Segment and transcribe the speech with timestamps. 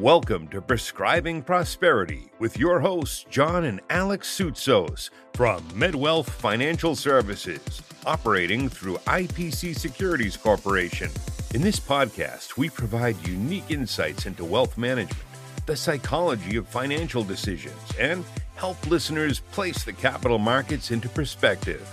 [0.00, 7.82] Welcome to Prescribing Prosperity with your hosts, John and Alex Soutsos from MedWealth Financial Services,
[8.06, 11.10] operating through IPC Securities Corporation.
[11.52, 15.22] In this podcast, we provide unique insights into wealth management,
[15.66, 18.24] the psychology of financial decisions, and
[18.56, 21.86] help listeners place the capital markets into perspective.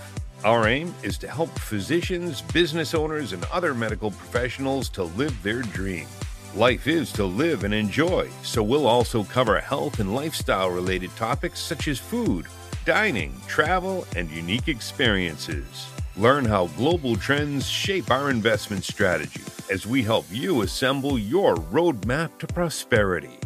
[0.44, 5.60] Our aim is to help physicians, business owners, and other medical professionals to live their
[5.60, 6.06] dream.
[6.54, 11.60] Life is to live and enjoy, so we'll also cover health and lifestyle related topics
[11.60, 12.46] such as food,
[12.86, 15.88] dining, travel, and unique experiences.
[16.16, 22.38] Learn how global trends shape our investment strategy as we help you assemble your roadmap
[22.38, 23.38] to prosperity.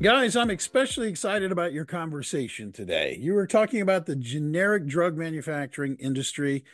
[0.00, 3.18] Guys, I'm especially excited about your conversation today.
[3.20, 6.64] You were talking about the generic drug manufacturing industry,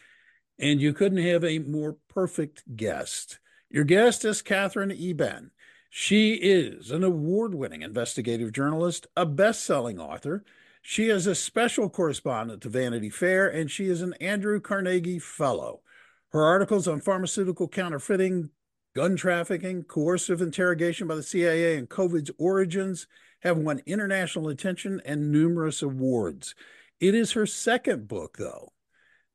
[0.59, 3.39] and you couldn't have a more perfect guest.
[3.77, 5.51] Your guest is Katherine Eban.
[5.91, 10.47] She is an award winning investigative journalist, a best selling author.
[10.81, 15.83] She is a special correspondent to Vanity Fair, and she is an Andrew Carnegie Fellow.
[16.31, 18.49] Her articles on pharmaceutical counterfeiting,
[18.95, 23.07] gun trafficking, coercive interrogation by the CIA, and COVID's origins
[23.41, 26.55] have won international attention and numerous awards.
[26.99, 28.73] It is her second book, though,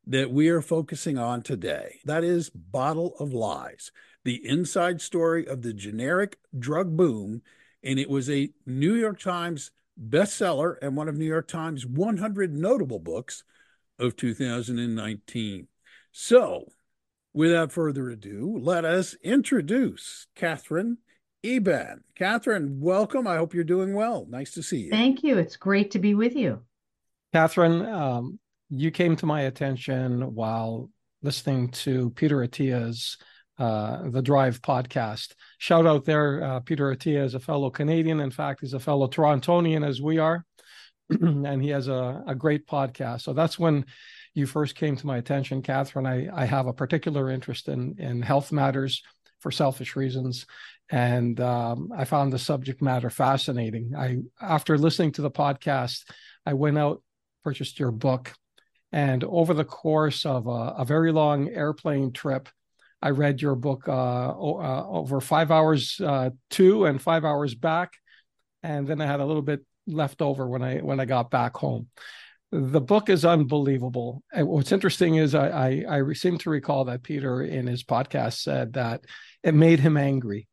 [0.08, 2.00] that we are focusing on today.
[2.06, 3.92] That is Bottle of Lies
[4.24, 7.42] the inside story of the generic drug boom.
[7.84, 12.54] And it was a New York Times bestseller and one of New York Times 100
[12.54, 13.44] notable books
[14.00, 15.68] of 2019.
[16.12, 16.66] So,
[17.34, 20.98] without further ado, let us introduce Katherine
[21.44, 22.04] Eban.
[22.16, 23.28] Katherine, welcome.
[23.28, 24.28] I hope you're doing well.
[24.30, 24.92] Nice to see you.
[24.92, 25.38] Thank you.
[25.38, 26.62] It's great to be with you.
[27.34, 30.90] Katherine, um, you came to my attention while
[31.24, 33.18] listening to Peter Attia's
[33.62, 35.36] uh, the Drive podcast.
[35.60, 38.20] Shout out there, uh, Peter Attia is a fellow Canadian.
[38.20, 40.44] In fact, he's a fellow Torontonian as we are,
[41.10, 43.22] and he has a, a great podcast.
[43.22, 43.86] So that's when
[44.34, 46.08] you first came to my attention, Katherine.
[46.08, 49.04] I, I have a particular interest in in health matters
[49.42, 50.48] for selfish reasons,
[50.90, 53.94] and um, I found the subject matter fascinating.
[53.96, 56.10] I after listening to the podcast,
[56.48, 57.04] I went out
[57.44, 58.34] purchased your book,
[58.92, 62.50] and over the course of a, a very long airplane trip
[63.02, 67.94] I read your book uh, uh, over five hours uh, to and five hours back,
[68.62, 71.56] and then I had a little bit left over when I when I got back
[71.58, 71.88] home.
[72.52, 74.24] The book is unbelievable.
[74.34, 78.42] And what's interesting is I, I I seem to recall that Peter in his podcast
[78.42, 79.06] said that
[79.42, 80.48] it made him angry,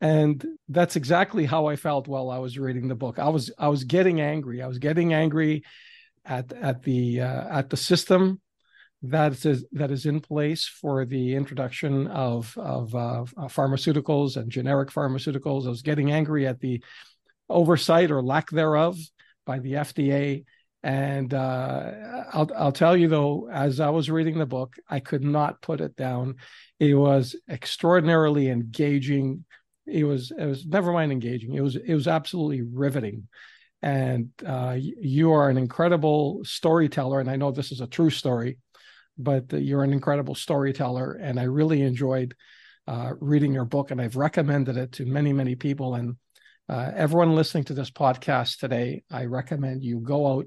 [0.00, 3.18] and that's exactly how I felt while I was reading the book.
[3.18, 4.60] I was I was getting angry.
[4.60, 5.64] I was getting angry
[6.26, 8.40] at at the uh, at the system
[9.02, 14.90] that is that is in place for the introduction of of uh, pharmaceuticals and generic
[14.90, 15.66] pharmaceuticals.
[15.66, 16.82] I was getting angry at the
[17.48, 18.98] oversight or lack thereof
[19.46, 20.44] by the FDA.
[20.82, 21.92] And uh,
[22.32, 25.80] I'll I'll tell you though, as I was reading the book, I could not put
[25.80, 26.36] it down.
[26.78, 29.44] It was extraordinarily engaging.
[29.86, 31.54] It was it was never mind engaging.
[31.54, 33.28] It was it was absolutely riveting
[33.80, 38.58] and uh, you are an incredible storyteller and i know this is a true story
[39.18, 42.34] but you're an incredible storyteller, and I really enjoyed
[42.86, 45.94] uh, reading your book, and I've recommended it to many, many people.
[45.94, 46.16] And
[46.68, 50.46] uh, everyone listening to this podcast today, I recommend you go out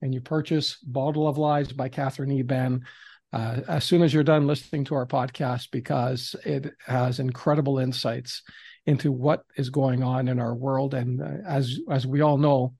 [0.00, 2.84] and you purchase Bottle of Lies by Katherine Eban
[3.32, 8.42] uh, as soon as you're done listening to our podcast because it has incredible insights
[8.86, 10.94] into what is going on in our world.
[10.94, 12.74] And uh, as as we all know,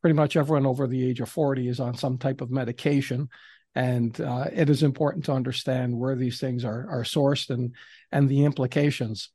[0.00, 3.28] pretty much everyone over the age of 40 is on some type of medication
[3.74, 7.74] and uh, it is important to understand where these things are are sourced and
[8.10, 9.30] and the implications.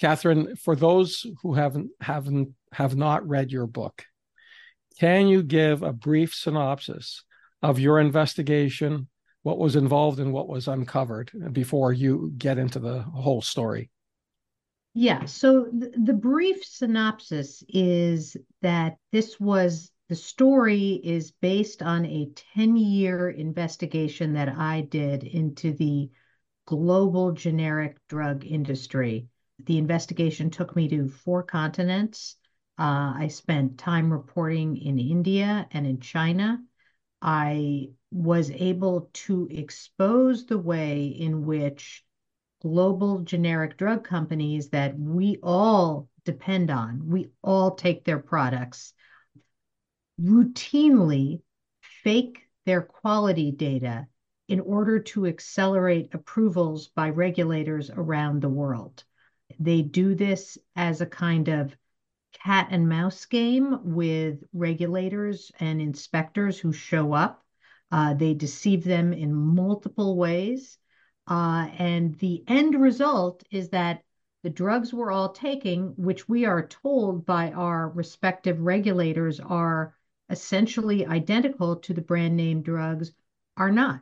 [0.00, 4.04] Katherine, for those who haven't haven't have not read your book,
[4.98, 7.24] can you give a brief synopsis
[7.62, 9.08] of your investigation,
[9.42, 13.90] what was involved and what was uncovered before you get into the whole story?
[14.94, 15.24] Yeah.
[15.26, 22.28] So th- the brief synopsis is that this was the story is based on a
[22.34, 26.10] 10 year investigation that I did into the
[26.66, 29.28] global generic drug industry.
[29.66, 32.34] The investigation took me to four continents.
[32.76, 36.60] Uh, I spent time reporting in India and in China.
[37.22, 42.04] I was able to expose the way in which
[42.62, 48.92] global generic drug companies that we all depend on, we all take their products
[50.20, 51.40] routinely
[51.80, 54.06] fake their quality data
[54.48, 59.04] in order to accelerate approvals by regulators around the world.
[59.58, 61.76] they do this as a kind of
[62.32, 67.44] cat and mouse game with regulators and inspectors who show up.
[67.90, 70.78] Uh, they deceive them in multiple ways.
[71.26, 74.02] Uh, and the end result is that
[74.42, 79.94] the drugs we're all taking, which we are told by our respective regulators are
[80.30, 83.12] essentially identical to the brand name drugs,
[83.56, 84.00] are not.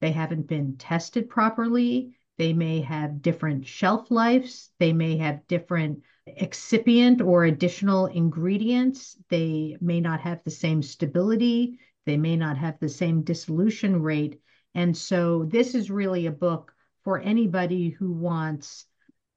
[0.00, 2.16] They haven't been tested properly.
[2.36, 4.70] They may have different shelf lives.
[4.78, 9.16] They may have different excipient or additional ingredients.
[9.28, 11.78] They may not have the same stability.
[12.04, 14.40] They may not have the same dissolution rate.
[14.74, 16.72] And so this is really a book
[17.04, 18.86] for anybody who wants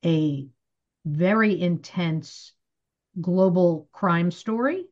[0.04, 0.48] a
[1.06, 2.54] very intense
[3.20, 4.86] global crime story,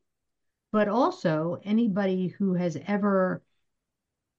[0.74, 3.40] but also anybody who has ever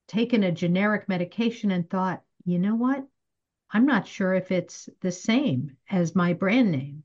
[0.09, 3.07] taken a generic medication and thought, you know what?
[3.71, 7.03] I'm not sure if it's the same as my brand name.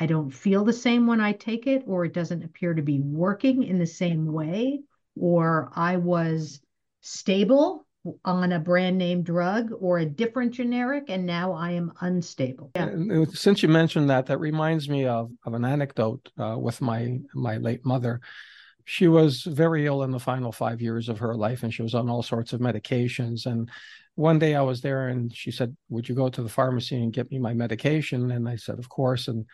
[0.00, 2.98] I don't feel the same when I take it, or it doesn't appear to be
[2.98, 4.80] working in the same way,
[5.14, 6.60] or I was
[7.02, 7.86] stable
[8.24, 12.72] on a brand name drug or a different generic and now I am unstable.
[12.74, 13.26] Yeah.
[13.32, 17.58] Since you mentioned that, that reminds me of, of an anecdote uh, with my my
[17.58, 18.20] late mother.
[18.84, 21.94] She was very ill in the final five years of her life and she was
[21.94, 23.46] on all sorts of medications.
[23.46, 23.70] And
[24.14, 27.12] one day I was there and she said, Would you go to the pharmacy and
[27.12, 28.30] get me my medication?
[28.30, 29.28] And I said, Of course.
[29.28, 29.46] And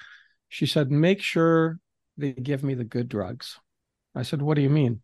[0.49, 1.79] she said, Make sure
[2.17, 3.59] they give me the good drugs.
[4.15, 5.03] I said, What do you mean?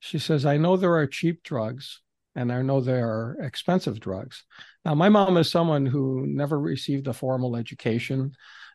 [0.00, 2.02] She says, I know there are cheap drugs
[2.34, 4.44] and I know there are expensive drugs.
[4.84, 8.32] Now, my mom is someone who never received a formal education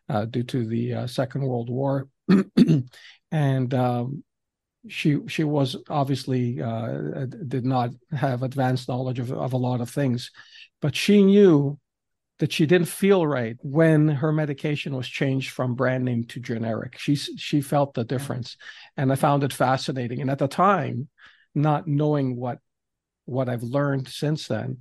[0.08, 2.08] uh, due to the uh, Second World War.
[3.30, 4.24] and um,
[4.88, 9.90] she she was obviously uh, did not have advanced knowledge of, of a lot of
[9.90, 10.30] things,
[10.80, 11.78] but she knew
[12.38, 16.98] that she didn't feel right when her medication was changed from brand name to generic.
[16.98, 18.56] She she felt the difference,
[18.96, 20.20] and I found it fascinating.
[20.20, 21.08] And at the time,
[21.54, 22.58] not knowing what
[23.24, 24.78] what I've learned since then,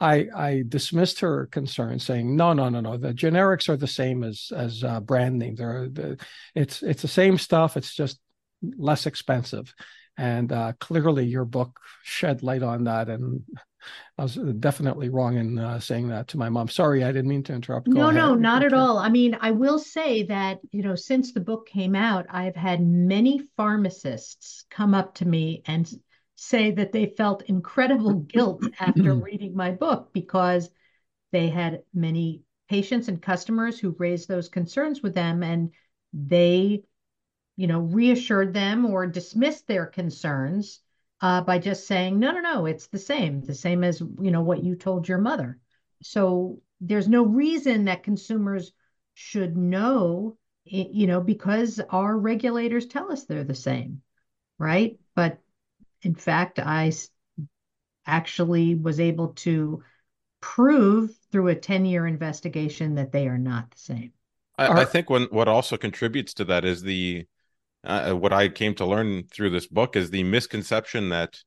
[0.00, 2.96] I, I dismissed her concern, saying, "No, no, no, no.
[2.96, 5.54] The generics are the same as as uh, brand name.
[5.54, 6.18] They're the,
[6.54, 7.76] it's it's the same stuff.
[7.76, 8.18] It's just
[8.62, 9.74] less expensive."
[10.16, 13.42] And uh, clearly, your book shed light on that, and
[14.18, 16.68] I was definitely wrong in uh, saying that to my mom.
[16.68, 17.88] Sorry, I didn't mean to interrupt.
[17.88, 18.14] Go no, ahead.
[18.16, 18.98] no, not at all.
[18.98, 22.86] I mean, I will say that you know, since the book came out, I've had
[22.86, 25.90] many pharmacists come up to me and
[26.36, 30.70] say that they felt incredible guilt after reading my book because
[31.32, 35.72] they had many patients and customers who raised those concerns with them and
[36.12, 36.82] they
[37.60, 40.80] you know reassured them or dismissed their concerns
[41.20, 44.42] uh, by just saying no no no it's the same the same as you know
[44.42, 45.58] what you told your mother
[46.02, 48.72] so there's no reason that consumers
[49.14, 54.00] should know you know because our regulators tell us they're the same
[54.58, 55.38] right but
[56.02, 56.92] in fact, I
[58.06, 59.82] actually was able to
[60.40, 64.12] prove through a 10 year investigation that they are not the same.
[64.56, 67.26] I, I think when, what also contributes to that is the
[67.84, 71.38] uh, what I came to learn through this book is the misconception that,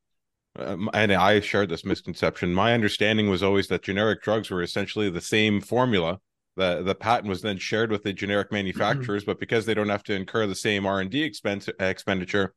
[0.58, 2.52] um, and I shared this misconception.
[2.52, 6.20] My understanding was always that generic drugs were essentially the same formula.
[6.56, 10.04] The the patent was then shared with the generic manufacturers, but because they don't have
[10.04, 12.54] to incur the same R and D expense expenditure,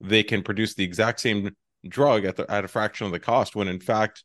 [0.00, 1.50] they can produce the exact same
[1.88, 4.24] drug at the, at a fraction of the cost when in fact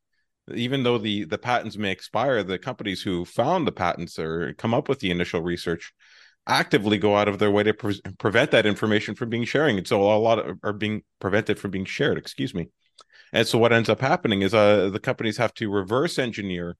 [0.54, 4.74] even though the the patents may expire the companies who found the patents or come
[4.74, 5.94] up with the initial research
[6.48, 9.78] actively go out of their way to pre- prevent that information from being sharing.
[9.78, 12.70] And so a lot of, are being prevented from being shared excuse me.
[13.34, 16.78] And so what ends up happening is uh the companies have to reverse engineer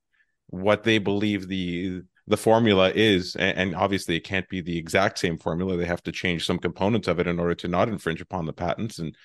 [0.48, 3.36] what they believe the the formula is.
[3.36, 5.78] And, obviously it can't be the exact same formula.
[5.78, 8.54] They have to change some components of it in order to not infringe upon the
[8.54, 9.00] patents.
[9.00, 9.16] And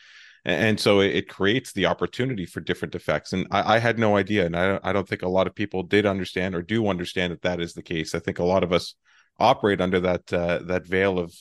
[0.45, 3.33] and so it creates the opportunity for different effects.
[3.33, 4.47] And i, I had no idea.
[4.47, 7.43] And I, I don't think a lot of people did understand or do understand that
[7.43, 8.15] that is the case.
[8.15, 8.95] I think a lot of us
[9.39, 11.35] operate under that uh, that veil of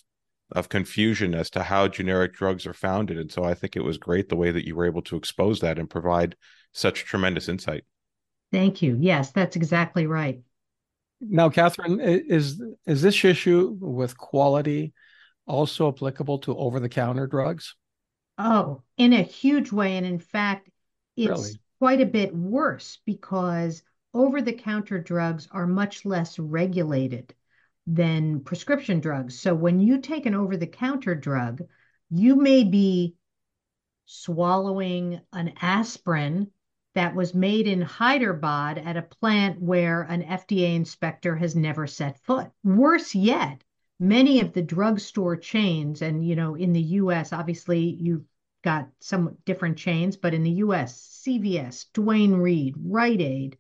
[0.52, 3.18] of confusion as to how generic drugs are founded.
[3.18, 5.60] And so i think it was great the way that you were able to expose
[5.62, 6.36] that and provide
[6.72, 7.84] such tremendous insight.
[8.52, 8.98] Thank you.
[9.00, 10.42] Yes that's exactly right.
[11.22, 14.94] Now, Katherine, is is this issue with quality
[15.48, 17.76] also applicable to over-the-counter drugs?
[18.38, 20.70] Oh, in a huge way, and in fact,
[21.16, 21.60] it's really?
[21.80, 23.82] quite a bit worse because
[24.14, 27.34] over-the-counter drugs are much less regulated
[27.88, 29.40] than prescription drugs.
[29.40, 31.62] So when you take an over-the-counter drug,
[32.10, 33.16] you may be
[34.06, 36.52] swallowing an aspirin
[36.96, 42.20] that was made in Hyderabad at a plant where an FDA inspector has never set
[42.24, 42.50] foot.
[42.64, 43.64] Worse yet,
[44.00, 48.26] many of the drugstore chains, and you know, in the US, obviously you've
[48.64, 53.58] got some different chains, but in the US, CVS, Duane Reade, Rite Aid,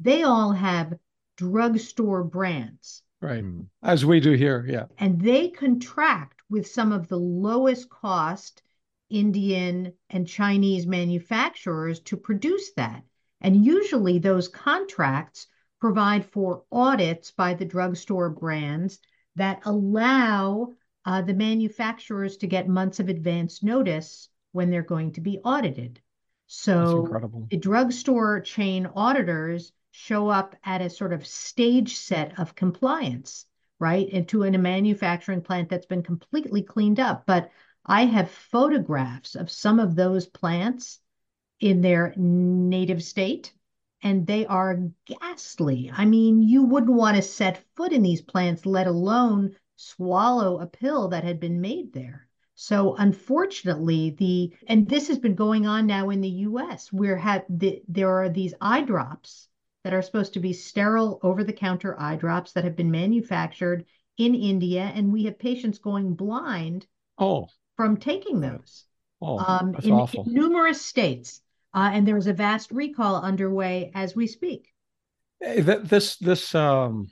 [0.00, 0.94] they all have
[1.36, 3.02] drugstore brands.
[3.24, 3.44] Right.
[3.82, 4.66] As we do here.
[4.68, 4.86] Yeah.
[4.98, 8.62] And they contract with some of the lowest cost
[9.08, 13.02] Indian and Chinese manufacturers to produce that.
[13.40, 15.46] And usually those contracts
[15.80, 18.98] provide for audits by the drugstore brands
[19.36, 20.72] that allow
[21.04, 26.00] uh, the manufacturers to get months of advance notice when they're going to be audited.
[26.46, 27.08] So
[27.50, 33.46] the drugstore chain auditors show up at a sort of stage set of compliance,
[33.78, 34.08] right?
[34.08, 37.24] Into in a manufacturing plant that's been completely cleaned up.
[37.26, 37.52] But
[37.86, 40.98] I have photographs of some of those plants
[41.60, 43.54] in their native state,
[44.02, 45.92] and they are ghastly.
[45.94, 50.66] I mean, you wouldn't want to set foot in these plants, let alone swallow a
[50.66, 52.26] pill that had been made there.
[52.56, 56.92] So unfortunately, the and this has been going on now in the U.S.
[56.92, 59.48] Where have the, there are these eye drops
[59.84, 63.84] that are supposed to be sterile over-the-counter eye drops that have been manufactured
[64.18, 66.86] in India, and we have patients going blind.
[67.18, 68.84] Oh, from taking those
[69.20, 71.40] oh, um, in, in, numerous states.
[71.72, 74.72] Uh, and there's a vast recall underway as we speak.
[75.40, 77.10] This, this, um,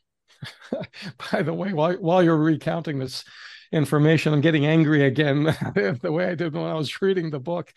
[1.32, 3.24] by the way, while, while you're recounting this
[3.72, 7.72] information, I'm getting angry again the way I did when I was reading the book.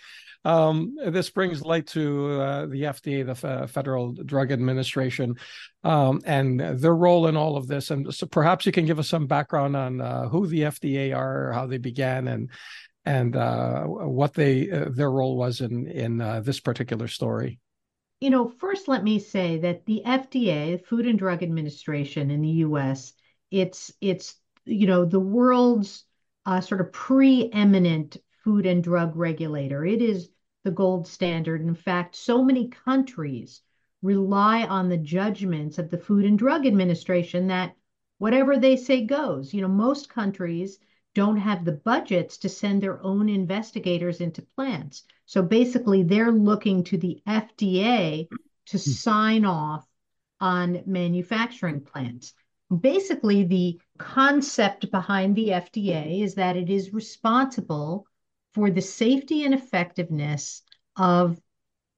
[0.45, 5.35] Um, this brings light to uh, the FDA, the F- Federal Drug Administration,
[5.83, 7.89] um, and their role in all of this.
[7.89, 11.51] And so perhaps you can give us some background on uh, who the FDA are,
[11.51, 12.51] how they began, and
[13.05, 17.59] and uh, what they uh, their role was in in uh, this particular story.
[18.21, 22.49] You know, first let me say that the FDA, Food and Drug Administration in the
[22.49, 23.13] U.S.,
[23.49, 26.05] it's it's you know the world's
[26.45, 29.83] uh, sort of preeminent food and drug regulator.
[29.83, 30.29] It is
[30.65, 31.61] the gold standard.
[31.61, 33.61] In fact, so many countries
[34.01, 37.75] rely on the judgments of the Food and Drug Administration that
[38.17, 39.53] whatever they say goes.
[39.53, 40.79] You know, most countries
[41.13, 45.03] don't have the budgets to send their own investigators into plants.
[45.25, 48.27] So basically, they're looking to the FDA
[48.67, 48.91] to hmm.
[48.91, 49.87] sign off
[50.41, 52.33] on manufacturing plants.
[52.79, 58.07] Basically, the concept behind the FDA is that it is responsible
[58.55, 60.61] for the safety and effectiveness
[60.95, 61.37] of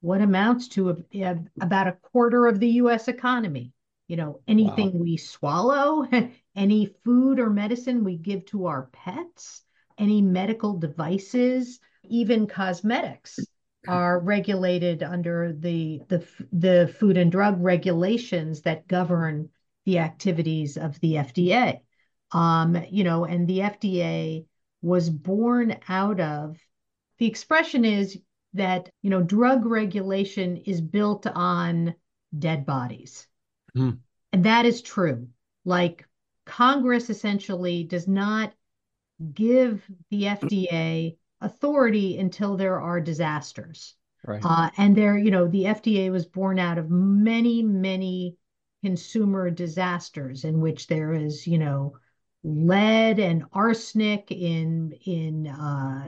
[0.01, 3.73] what amounts to a, a, about a quarter of the US economy.
[4.07, 5.03] You know, anything wow.
[5.03, 6.07] we swallow,
[6.55, 9.61] any food or medicine we give to our pets,
[9.99, 13.39] any medical devices, even cosmetics
[13.87, 19.49] are regulated under the, the the food and drug regulations that govern
[19.85, 21.79] the activities of the FDA.
[22.31, 24.45] Um, you know, and the FDA
[24.81, 26.57] was born out of
[27.17, 28.19] the expression is
[28.53, 31.95] that you know drug regulation is built on
[32.37, 33.27] dead bodies.
[33.75, 33.99] Mm.
[34.33, 35.27] and that is true.
[35.65, 36.05] Like
[36.45, 38.53] congress essentially does not
[39.33, 43.95] give the fda authority until there are disasters.
[44.25, 44.41] Right.
[44.43, 48.37] Uh, and there you know the fda was born out of many many
[48.83, 51.97] consumer disasters in which there is you know
[52.43, 56.07] lead and arsenic in in uh,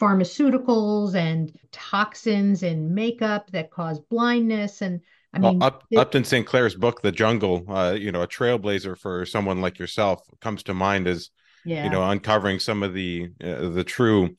[0.00, 5.00] pharmaceuticals and toxins in makeup that cause blindness and
[5.32, 8.98] I mean, well, Up, it, Upton Sinclair's book, The Jungle, uh, you know, a trailblazer
[8.98, 11.30] for someone like yourself comes to mind as,
[11.64, 11.84] yeah.
[11.84, 14.34] you know, uncovering some of the uh, the true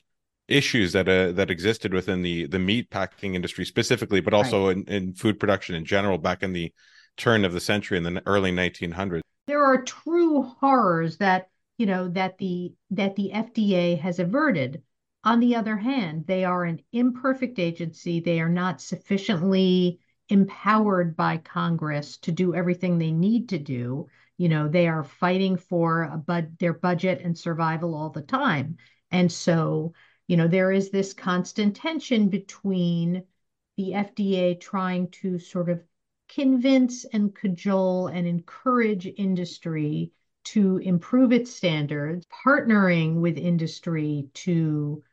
[0.50, 4.76] issues that uh, that existed within the the meat packing industry specifically, but also right.
[4.76, 6.74] in, in food production in general back in the
[7.16, 12.08] turn of the century in the early 1900s there are true horrors that you know
[12.08, 14.82] that the that the FDA has averted.
[15.26, 18.22] On the other hand, they are an imperfect agency.
[18.22, 24.08] They are not sufficiently empowered by Congress to do everything they need to do.
[24.38, 28.78] You know, they are fighting for a bud- their budget and survival all the time.
[29.12, 29.94] And so,
[30.28, 33.26] you know, there is this constant tension between
[33.76, 35.84] the FDA trying to sort of
[36.34, 40.12] convince and cajole and encourage industry
[40.44, 45.04] to improve its standards, partnering with industry to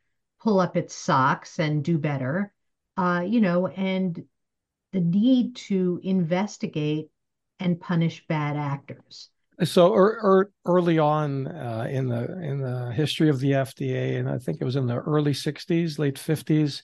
[0.40, 2.52] pull up its socks and do better,
[2.96, 4.24] uh, you know, and
[4.92, 7.08] the need to investigate
[7.60, 9.28] and punish bad actors.
[9.64, 14.28] So er, er, early on uh, in the in the history of the FDA, and
[14.28, 16.80] I think it was in the early '60s, late '50s,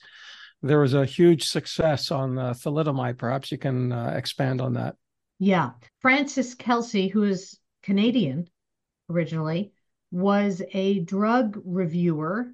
[0.61, 3.17] there was a huge success on uh, thalidomide.
[3.17, 4.95] Perhaps you can uh, expand on that.
[5.39, 5.71] Yeah.
[6.01, 8.47] Frances Kelsey, who is Canadian
[9.09, 9.71] originally,
[10.11, 12.53] was a drug reviewer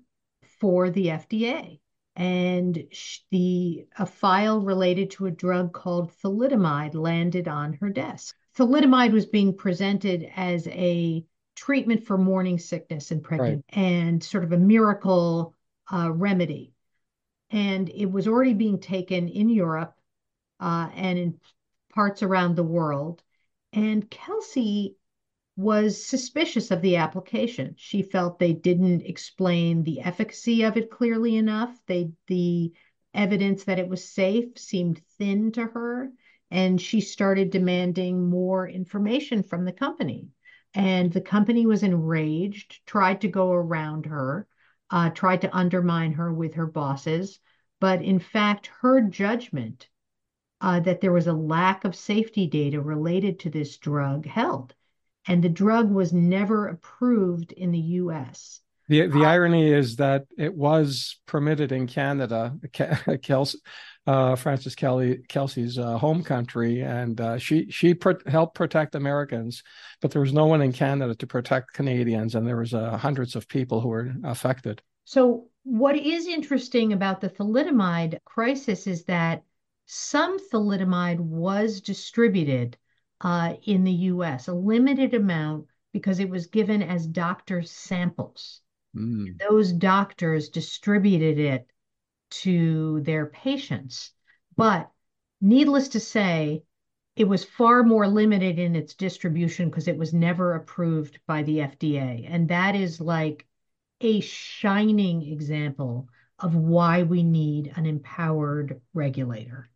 [0.59, 1.79] for the FDA.
[2.15, 2.83] And
[3.31, 8.35] the a file related to a drug called thalidomide landed on her desk.
[8.57, 11.23] Thalidomide was being presented as a
[11.55, 13.81] treatment for morning sickness in pregnant right.
[13.81, 15.55] and sort of a miracle
[15.91, 16.73] uh, remedy.
[17.51, 19.95] And it was already being taken in Europe
[20.59, 21.39] uh, and in
[21.93, 23.21] parts around the world.
[23.73, 24.95] And Kelsey
[25.57, 27.75] was suspicious of the application.
[27.77, 31.77] She felt they didn't explain the efficacy of it clearly enough.
[31.87, 32.73] They the
[33.13, 36.11] evidence that it was safe seemed thin to her,
[36.49, 40.29] and she started demanding more information from the company.
[40.73, 44.47] And the company was enraged, tried to go around her,
[44.91, 47.39] uh, tried to undermine her with her bosses.
[47.79, 49.89] But in fact, her judgment
[50.59, 54.75] uh, that there was a lack of safety data related to this drug held.
[55.27, 58.61] And the drug was never approved in the US.
[58.91, 62.53] The, the uh, irony is that it was permitted in Canada.
[63.23, 63.57] Kelsey,
[64.05, 69.63] uh, Frances Kelly Kelsey's uh, home country, and uh, she she pro- helped protect Americans,
[70.01, 73.37] but there was no one in Canada to protect Canadians, and there was uh, hundreds
[73.37, 74.81] of people who were affected.
[75.05, 79.41] So, what is interesting about the thalidomide crisis is that
[79.85, 82.77] some thalidomide was distributed
[83.21, 84.49] uh, in the U.S.
[84.49, 88.59] a limited amount because it was given as doctor samples.
[88.95, 89.39] Mm.
[89.39, 91.67] Those doctors distributed it
[92.31, 94.11] to their patients.
[94.55, 94.91] But
[95.39, 96.63] needless to say,
[97.15, 101.57] it was far more limited in its distribution because it was never approved by the
[101.57, 102.27] FDA.
[102.29, 103.47] And that is like
[103.99, 106.07] a shining example
[106.39, 109.69] of why we need an empowered regulator.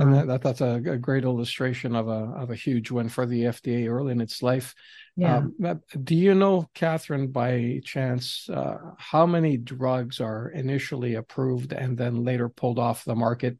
[0.00, 3.08] And that, um, that that's a, a, great illustration of a of a huge win
[3.08, 4.74] for the FDA early in its life.
[5.16, 5.38] Yeah.
[5.38, 11.96] Um, do you know, Katherine, by chance, uh, how many drugs are initially approved and
[11.96, 13.58] then later pulled off the market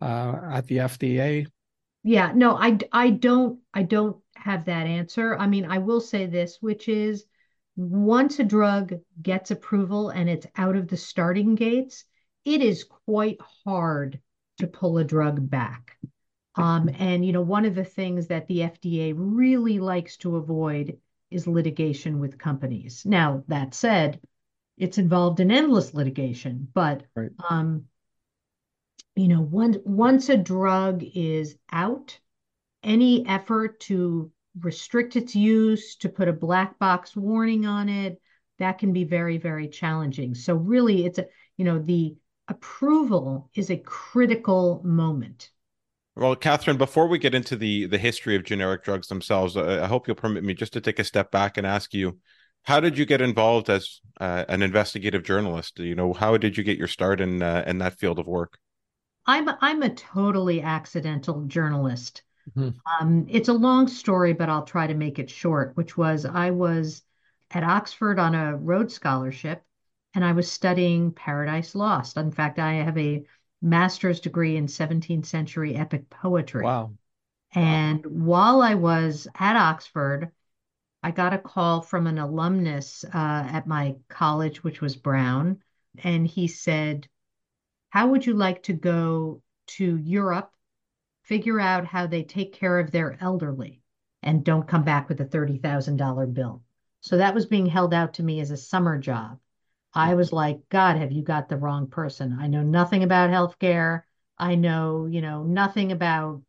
[0.00, 1.46] uh, at the FDA?
[2.02, 5.36] Yeah, no, I, I don't I don't have that answer.
[5.36, 7.24] I mean, I will say this, which is
[7.76, 12.04] once a drug gets approval and it's out of the starting gates,
[12.44, 14.20] it is quite hard
[14.60, 15.96] to pull a drug back.
[16.56, 20.98] Um, and, you know, one of the things that the FDA really likes to avoid
[21.30, 23.04] is litigation with companies.
[23.06, 24.20] Now, that said,
[24.76, 27.30] it's involved in endless litigation, but, right.
[27.48, 27.84] um,
[29.14, 32.18] you know, once, once a drug is out,
[32.82, 38.20] any effort to restrict its use, to put a black box warning on it,
[38.58, 40.34] that can be very, very challenging.
[40.34, 42.16] So really, it's a, you know, the
[42.50, 45.50] approval is a critical moment.
[46.16, 50.06] Well, Katherine, before we get into the the history of generic drugs themselves, I hope
[50.06, 52.18] you'll permit me just to take a step back and ask you,
[52.64, 55.78] how did you get involved as uh, an investigative journalist?
[55.78, 58.58] You know, how did you get your start in uh, in that field of work?
[59.24, 62.22] I'm a, I'm a totally accidental journalist.
[62.56, 62.70] Mm-hmm.
[63.00, 65.76] Um, it's a long story, but I'll try to make it short.
[65.76, 67.02] Which was I was
[67.52, 69.62] at Oxford on a Rhodes Scholarship,
[70.14, 72.16] and I was studying Paradise Lost.
[72.16, 73.24] In fact, I have a
[73.62, 76.64] master's degree in 17th century epic poetry.
[76.64, 76.92] Wow.
[77.52, 78.12] And wow.
[78.12, 80.30] while I was at Oxford,
[81.02, 85.62] I got a call from an alumnus uh, at my college, which was Brown.
[86.04, 87.08] And he said,
[87.90, 90.52] How would you like to go to Europe,
[91.22, 93.80] figure out how they take care of their elderly,
[94.22, 96.62] and don't come back with a $30,000 bill?
[97.00, 99.38] So that was being held out to me as a summer job.
[99.92, 102.36] I was like, God, have you got the wrong person?
[102.40, 104.02] I know nothing about healthcare.
[104.38, 106.42] I know, you know, nothing about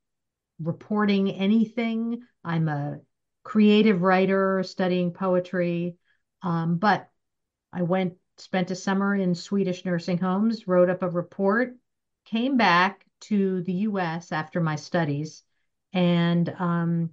[0.59, 2.21] reporting anything.
[2.43, 2.99] I'm a
[3.43, 5.95] creative writer studying poetry.
[6.43, 7.09] Um, but
[7.73, 11.75] I went, spent a summer in Swedish nursing homes, wrote up a report,
[12.25, 15.43] came back to the US after my studies,
[15.93, 17.09] and um,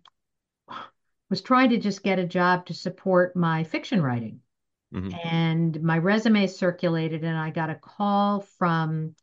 [1.30, 4.40] was trying to just get a job to support my fiction writing.
[4.94, 5.29] Mm-hmm.
[5.29, 9.14] And my resume circulated, and I got a call from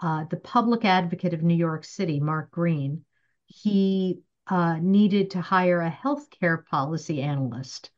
[0.00, 3.04] uh, the public advocate of New York City, Mark Green.
[3.46, 7.90] He uh, needed to hire a healthcare policy analyst.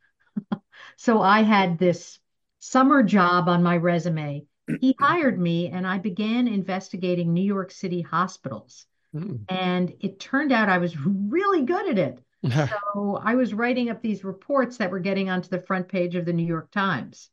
[0.96, 2.18] so I had this
[2.59, 4.44] summer job on my resume.
[4.81, 8.85] He hired me, and I began investigating New York City hospitals.
[9.14, 9.44] Mm.
[9.48, 12.25] And it turned out I was really good at it
[12.87, 16.24] so I was writing up these reports that were getting onto the front page of
[16.24, 17.30] the New York Times.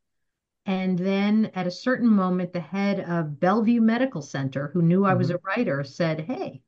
[0.65, 5.15] And then at a certain moment, the head of Bellevue Medical Center, who knew I
[5.15, 5.36] was Mhm.
[5.36, 6.63] a writer, said, Hey,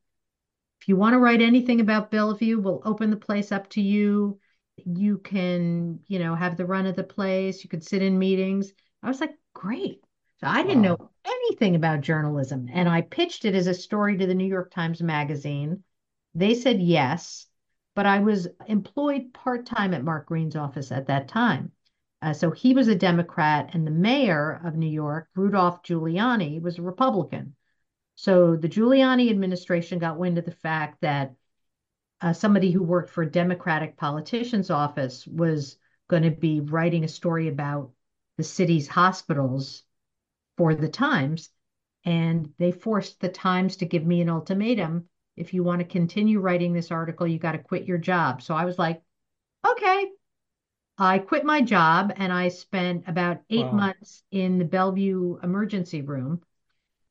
[0.81, 4.39] if you want to write anything about Bellevue, we'll open the place up to you.
[4.85, 7.63] You can, you know, have the run of the place.
[7.63, 8.73] You could sit in meetings.
[9.03, 10.01] I was like, great.
[10.39, 10.83] So I didn't Wow.
[10.83, 12.69] know anything about journalism.
[12.71, 15.83] And I pitched it as a story to the New York Times Magazine.
[16.35, 17.47] They said yes,
[17.95, 21.71] but I was employed part time at Mark Green's office at that time.
[22.21, 26.77] Uh, so he was a Democrat, and the mayor of New York, Rudolph Giuliani, was
[26.77, 27.55] a Republican.
[28.15, 31.35] So the Giuliani administration got wind of the fact that
[32.21, 35.77] uh, somebody who worked for a Democratic politician's office was
[36.07, 37.91] going to be writing a story about
[38.37, 39.83] the city's hospitals
[40.57, 41.49] for the Times.
[42.05, 45.09] And they forced the Times to give me an ultimatum.
[45.37, 48.41] If you want to continue writing this article, you got to quit your job.
[48.41, 49.01] So I was like,
[49.65, 50.11] okay.
[50.97, 53.77] I quit my job and I spent about eight Wow.
[53.77, 56.41] months in the Bellevue emergency room.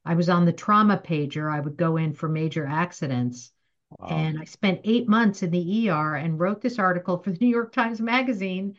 [0.05, 1.53] I was on the trauma pager.
[1.53, 3.53] I would go in for major accidents.
[3.99, 4.19] Wow.
[4.19, 7.49] And I spent eight months in the ER and wrote this article for the New
[7.49, 8.77] York Times Magazine.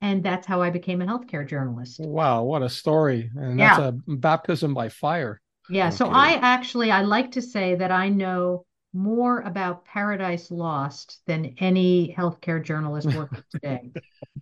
[0.00, 2.00] And that's how I became a healthcare journalist.
[2.00, 3.30] Wow, what a story.
[3.36, 3.76] And Yeah.
[3.76, 5.40] that's a baptism by fire.
[5.68, 5.90] Yeah.
[5.90, 11.54] So I actually, I like to say that I know more about Paradise Lost than
[11.58, 13.92] any healthcare journalist working today.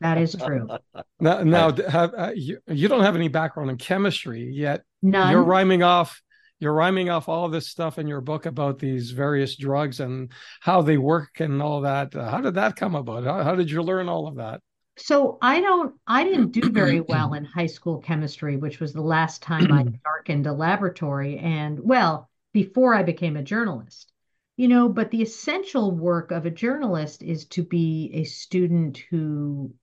[0.01, 0.69] That is true.
[1.19, 4.83] Now, now have, uh, you, you don't have any background in chemistry yet.
[5.01, 5.33] None.
[5.33, 6.21] You're rhyming off.
[6.59, 10.31] You're rhyming off all this stuff in your book about these various drugs and
[10.61, 12.15] how they work and all that.
[12.15, 13.25] Uh, how did that come about?
[13.25, 14.61] How, how did you learn all of that?
[14.99, 19.03] So I don't, I didn't do very well in high school chemistry, which was the
[19.03, 21.39] last time I darkened a laboratory.
[21.39, 24.13] And well, before I became a journalist,
[24.57, 29.75] you know, but the essential work of a journalist is to be a student who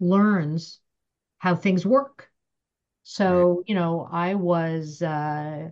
[0.00, 0.80] learns
[1.38, 2.30] how things work.
[3.02, 5.70] So, you know, I was, uh,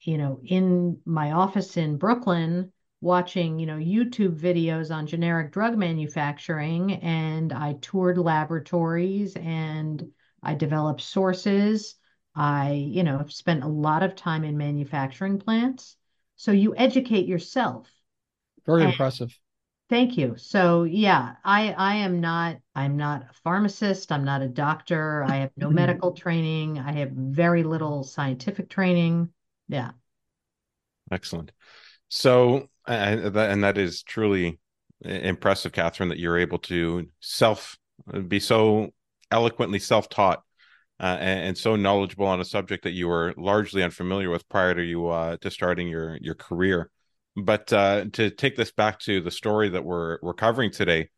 [0.00, 5.76] you know, in my office in Brooklyn watching, you know, YouTube videos on generic drug
[5.76, 10.10] manufacturing, and I toured laboratories and
[10.42, 11.96] I developed sources.
[12.34, 15.96] I, you know, spent a lot of time in manufacturing plants.
[16.42, 17.88] So you educate yourself.
[18.66, 19.38] Very And- impressive.
[19.88, 20.34] Thank you.
[20.38, 25.36] So yeah, I I am not I'm not a pharmacist, I'm not a doctor, I
[25.36, 29.28] have no medical training, I have very little scientific training.
[29.68, 29.92] Yeah.
[31.12, 31.52] Excellent.
[32.08, 34.58] So, and that, and that is truly
[35.04, 37.78] impressive, Katherine, that you're able to self
[38.26, 38.90] be so
[39.30, 40.42] eloquently self-taught
[41.02, 44.72] uh, and, and so knowledgeable on a subject that you were largely unfamiliar with prior
[44.74, 46.90] to you uh, to starting your your career.
[47.36, 51.08] But uh, to take this back to the story that we're we're covering today,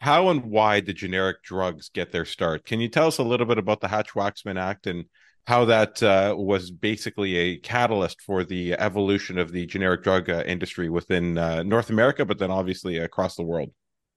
[0.00, 2.64] how and why did generic drugs get their start?
[2.64, 5.06] Can you tell us a little bit about the Hatch-Waxman Act and
[5.46, 10.42] how that uh, was basically a catalyst for the evolution of the generic drug uh,
[10.46, 13.70] industry within uh, North America, but then obviously across the world?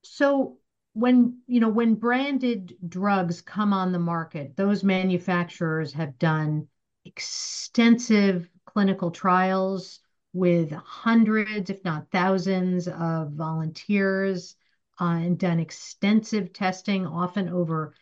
[0.03, 0.57] So
[0.99, 6.67] when, you know, when branded drugs come on the market, those manufacturers have done
[7.05, 9.99] extensive clinical trials
[10.33, 14.55] with hundreds, if not thousands, of volunteers
[15.01, 17.95] uh, and done extensive testing, often over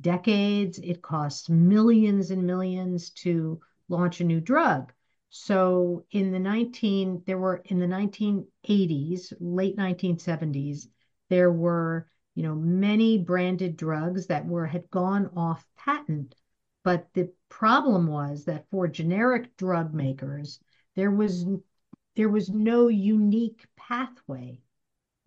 [0.00, 0.78] decades.
[0.78, 4.92] It costs millions and millions to launch a new drug.
[5.30, 10.86] So in the 19, there were in the 1980s, late 1970s,
[11.28, 16.34] there were, you know, many branded drugs that were had gone off patent.
[16.82, 20.60] But the problem was that for generic drug makers,
[20.94, 21.46] there was
[22.16, 24.60] there was no unique pathway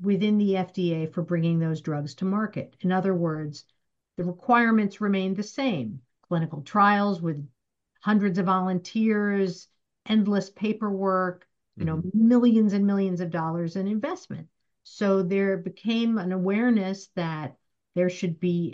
[0.01, 2.75] within the FDA for bringing those drugs to market.
[2.81, 3.65] In other words,
[4.17, 7.47] the requirements remained the same clinical trials with
[8.01, 9.67] hundreds of volunteers,
[10.05, 12.27] endless paperwork, you know, mm-hmm.
[12.27, 14.47] millions and millions of dollars in investment.
[14.89, 17.57] So there became an awareness that
[17.93, 18.73] there should be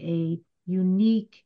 [0.67, 1.43] a unique,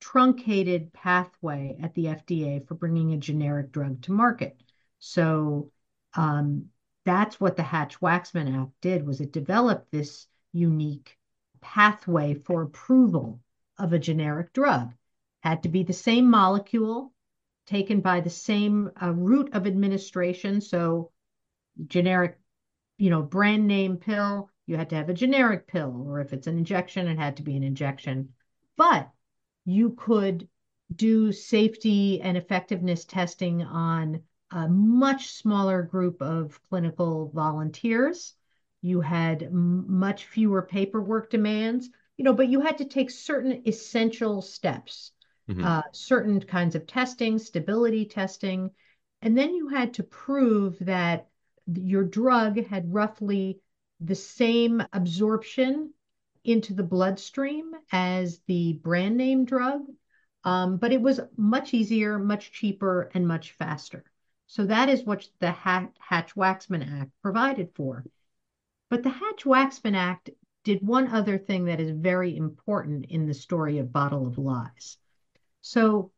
[0.00, 4.62] truncated pathway at the FDA for bringing a generic drug to market.
[4.98, 5.72] So
[6.14, 6.70] um,
[7.04, 11.18] that's what the Hatch-Waxman Act did was it developed this unique
[11.60, 13.40] pathway for approval
[13.78, 14.92] of a generic drug.
[15.40, 17.12] Had to be the same molecule
[17.66, 20.60] taken by the same uh, route of administration.
[20.60, 21.12] So
[21.86, 22.38] generic,
[23.00, 26.46] you know, brand name pill, you had to have a generic pill, or if it's
[26.46, 28.34] an injection, it had to be an injection.
[28.76, 29.10] But
[29.64, 30.48] you could
[30.94, 38.34] do safety and effectiveness testing on a much smaller group of clinical volunteers.
[38.82, 43.62] You had m- much fewer paperwork demands, you know, but you had to take certain
[43.66, 45.12] essential steps.
[45.48, 45.64] mm-hmm.
[45.64, 48.70] uh, certain kinds of testing, stability testing.
[49.22, 51.28] And then you had to prove that
[51.66, 53.60] your drug had roughly
[54.00, 55.92] the same absorption
[56.44, 59.82] into the bloodstream as the brand name drug,
[60.44, 64.04] um, but it was much easier, much cheaper, and much faster.
[64.46, 68.04] So that is what the Hatch Waxman Act provided for.
[68.88, 70.30] But the Hatch Waxman Act
[70.64, 74.98] did one other thing that is very important in the story of Bottle of Lies.
[75.60, 76.10] So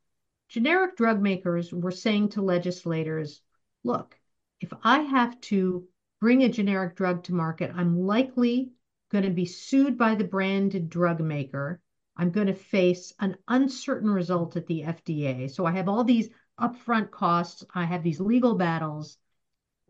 [0.49, 3.43] generic drug makers were saying to legislators,
[3.85, 4.19] look,
[4.63, 5.87] if I have to
[6.21, 8.71] bring a generic drug to market, I'm likely
[9.11, 11.81] going to be sued by the branded drug maker.
[12.17, 15.51] I'm going to face an uncertain result at the FDA.
[15.51, 16.29] So I have all these
[16.61, 17.65] upfront costs.
[17.75, 19.19] I have these legal battles.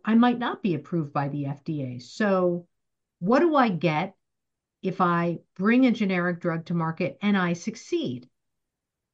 [0.05, 2.01] I might not be approved by the FDA.
[2.01, 2.67] So
[3.19, 4.17] what do I get
[4.83, 8.29] if I bring a generic drug to market and I succeed?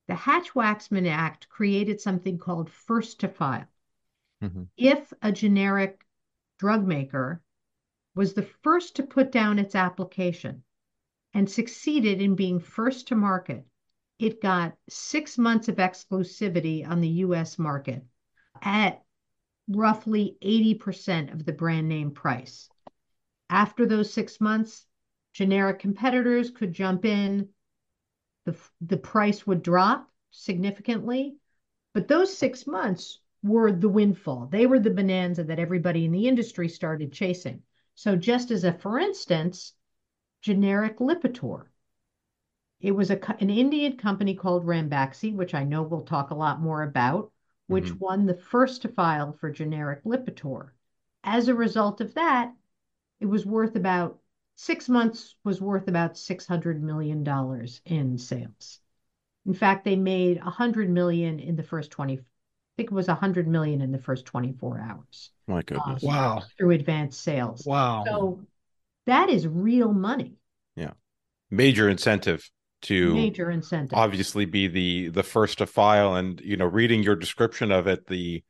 [0.07, 3.67] The Hatch Waxman Act created something called first to file.
[4.43, 4.65] Mm-hmm.
[4.77, 6.05] If a generic
[6.59, 7.43] drug maker
[8.15, 10.63] was the first to put down its application
[11.35, 13.65] and succeeded in being first to market,
[14.19, 18.05] it got six months of exclusivity on the US market
[18.63, 19.03] at
[19.69, 22.69] roughly 80% of the brand name price.
[23.51, 24.85] After those six months,
[25.33, 27.49] generic competitors could jump in,
[28.45, 31.37] the, the price would drop significantly.
[31.95, 34.49] But those six months were the windfall.
[34.51, 37.63] They were the bonanza that everybody in the industry started chasing.
[37.95, 39.75] So, just as a for instance,
[40.41, 41.67] generic Lipitor.
[42.81, 46.61] It was a, an Indian company called Ranbaxy, which I know we'll talk a lot
[46.61, 47.33] more about,
[47.67, 47.99] which mm-hmm.
[47.99, 50.71] won the first to file for generic Lipitor.
[51.25, 52.55] As a result of that,
[53.21, 54.21] it was worth about
[54.55, 57.27] six months was worth about $600 million
[57.85, 58.81] in sales.
[59.47, 62.21] In fact, they made 100 million in the first 20
[62.79, 65.31] think it was 100 million in the first 24 hours.
[65.49, 66.05] My goodness.
[66.05, 66.43] Um, wow.
[66.57, 67.67] Through advanced sales.
[67.67, 68.05] Wow.
[68.07, 68.41] So
[69.07, 70.37] that is real money.
[70.77, 70.93] Yeah.
[71.51, 72.49] Major incentive
[72.81, 77.17] to major incentive obviously be the the first to file and you know reading your
[77.17, 78.41] description of it the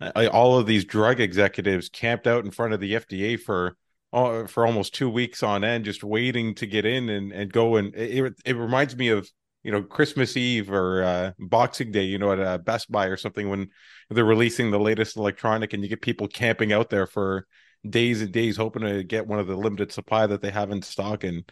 [0.00, 3.76] uh, all of these drug executives camped out in front of the FDA for
[4.12, 7.74] uh, for almost 2 weeks on end just waiting to get in and and go
[7.74, 9.28] and it it reminds me of
[9.62, 13.16] you know Christmas Eve or uh, Boxing Day, you know, at uh, Best Buy or
[13.16, 13.68] something when
[14.10, 17.46] they're releasing the latest electronic, and you get people camping out there for
[17.88, 20.82] days and days hoping to get one of the limited supply that they have in
[20.82, 21.50] stock, and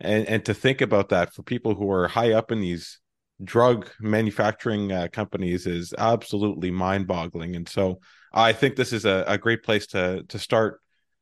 [0.00, 2.98] and and to think about that for people who are high up in these
[3.42, 8.00] drug manufacturing uh, companies is absolutely mind-boggling, and so
[8.32, 10.80] I think this is a, a great place to to start.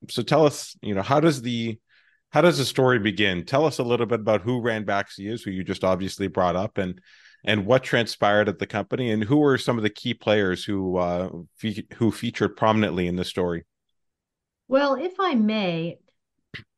[0.08, 1.78] So tell us, you know, how does the
[2.30, 3.44] how does the story begin?
[3.44, 6.78] Tell us a little bit about who Ranbaxy is, who you just obviously brought up,
[6.78, 7.00] and
[7.44, 10.96] and what transpired at the company, and who were some of the key players who
[10.96, 13.64] uh, fe- who featured prominently in the story.
[14.66, 15.98] Well, if I may,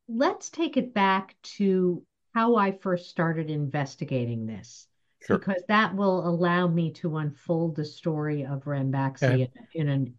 [0.09, 4.87] let's take it back to how I first started investigating this,
[5.27, 5.39] sure.
[5.39, 9.51] because that will allow me to unfold the story of Ranbaxy okay.
[9.75, 10.15] in, in an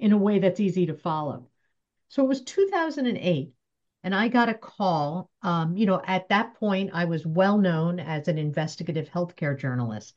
[0.00, 1.46] in a way that's easy to follow.
[2.08, 3.52] So it was 2008
[4.04, 5.30] and I got a call.
[5.42, 10.14] Um, you know, at that point, I was well known as an investigative healthcare journalist.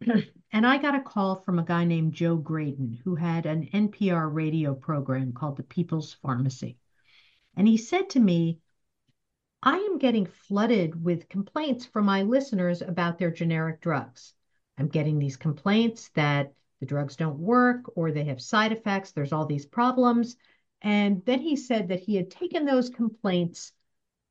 [0.52, 4.32] and I got a call from a guy named Joe Graedon, who had an NPR
[4.32, 6.78] radio program called The People's Pharmacy.
[7.56, 8.60] And he said to me,
[9.62, 14.32] I am getting flooded with complaints from my listeners about their generic drugs.
[14.78, 19.12] I'm getting these complaints that the drugs don't work or they have side effects.
[19.12, 20.36] There's all these problems.
[20.82, 23.72] And then he said that he had taken those complaints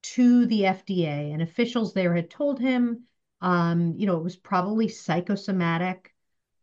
[0.01, 3.03] to the FDA, and officials there had told him,
[3.41, 6.13] um, you know, it was probably psychosomatic.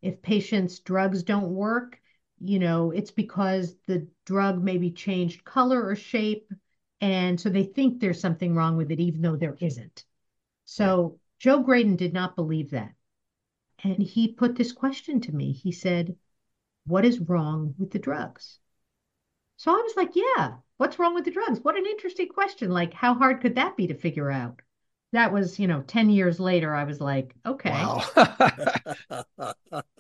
[0.03, 2.01] If patients' drugs don't work,
[2.41, 6.53] you know, it's because the drug maybe changed color or shape.
[7.01, 10.05] And so they think there's something wrong with it, even though there isn't.
[10.65, 12.95] So Joe Graedon did not believe that.
[13.85, 15.53] And he put this question to me.
[15.53, 16.17] He said,
[16.87, 18.59] What is wrong with the drugs?
[19.57, 21.61] So I was like, yeah, what's wrong with the drugs?
[21.61, 22.71] What an interesting question.
[22.71, 24.61] Like, how hard could that be to figure out?
[25.13, 27.71] That was, you know, 10 years later, I was like, okay.
[27.71, 28.03] Wow.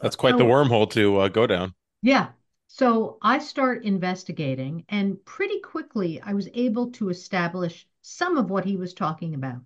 [0.02, 1.74] That's quite so, the wormhole to uh, go down.
[2.02, 2.28] Yeah.
[2.68, 8.64] So I start investigating, and pretty quickly, I was able to establish some of what
[8.64, 9.62] he was talking about.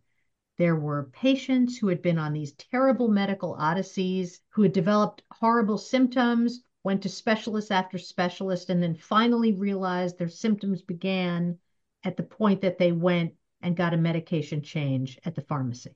[0.59, 5.79] There were patients who had been on these terrible medical odysseys, who had developed horrible
[5.79, 11.59] symptoms, went to specialist after specialist, and then finally realized their symptoms began
[12.05, 15.95] at the point that they went and got a medication change at the pharmacy.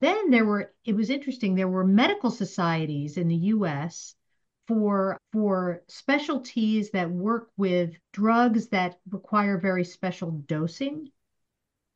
[0.00, 4.14] Then there were, it was interesting, there were medical societies in the US
[4.66, 11.10] for for specialties that work with drugs that require very special dosing.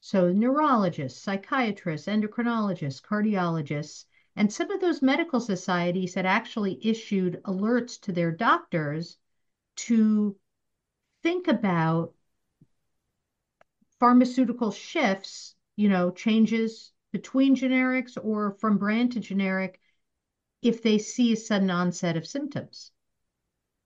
[0.01, 4.05] So neurologists, psychiatrists, endocrinologists, cardiologists,
[4.37, 9.16] and some of those medical societies had actually issued alerts to their doctors
[9.77, 10.37] to
[11.23, 12.12] think about
[14.01, 19.81] pharmaceutical shifts, you know, changes between generics or from brand to generic
[20.62, 22.90] if they see a sudden onset of symptoms.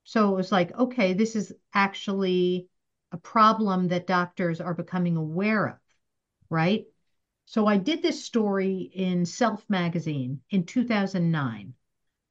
[0.03, 2.67] So it was like, okay, this is actually
[3.11, 5.77] a problem that doctors are becoming aware of,
[6.49, 6.85] right?
[7.49, 11.73] So I did this story in Self magazine in 2009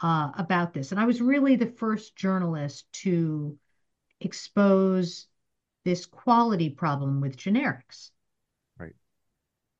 [0.00, 0.92] uh, about this.
[0.92, 3.58] And I was really the first journalist to
[4.20, 5.26] expose
[5.84, 8.12] this quality problem with generics.
[8.78, 8.94] Right.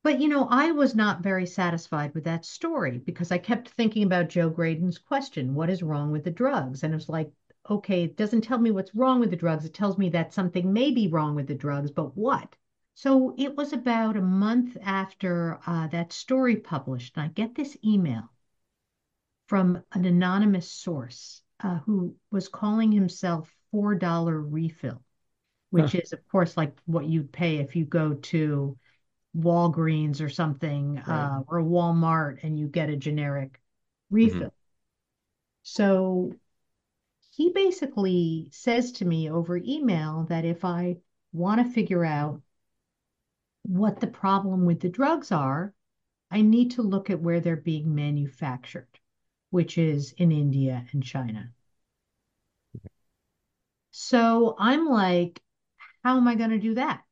[0.03, 4.03] But you know, I was not very satisfied with that story because I kept thinking
[4.03, 6.83] about Joe Graedon's question, what is wrong with the drugs?
[6.83, 7.31] And it was like,
[7.71, 9.65] okay, it doesn't tell me what's wrong with the drugs.
[9.65, 12.57] It tells me that something may be wrong with the drugs, but what?
[12.99, 17.77] So it was about a month after uh, that story published, and I get this
[17.85, 18.29] email
[19.47, 25.01] from an anonymous source uh, who was calling himself $4 refill,
[25.71, 26.01] which huh.
[26.03, 28.77] is, of course, like what you'd pay if you go to
[29.37, 31.07] Walgreens or something right.
[31.07, 33.61] uh, or Walmart and you get a generic
[34.11, 34.41] refill.
[34.41, 34.49] Mm-hmm.
[35.63, 36.33] So
[37.31, 40.97] he basically says to me over email that if I
[41.33, 42.43] want to figure out
[43.69, 45.75] what the problem with the drugs are,
[46.31, 48.89] I need to look at where they're being manufactured,
[49.51, 51.53] which is in India and China.
[53.91, 55.43] So I'm like,
[56.03, 57.03] how am I going to do that?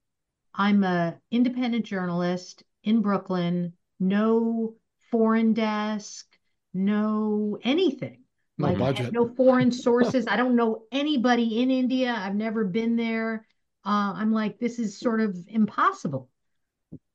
[0.54, 4.76] I'm a independent journalist in Brooklyn, no
[5.10, 6.26] foreign desk,
[6.72, 8.22] no anything.
[8.56, 9.12] No like budget.
[9.12, 10.26] no foreign sources.
[10.26, 12.14] I don't know anybody in India.
[12.16, 13.46] I've never been there.
[13.84, 16.30] Uh, I'm like, this is sort of impossible.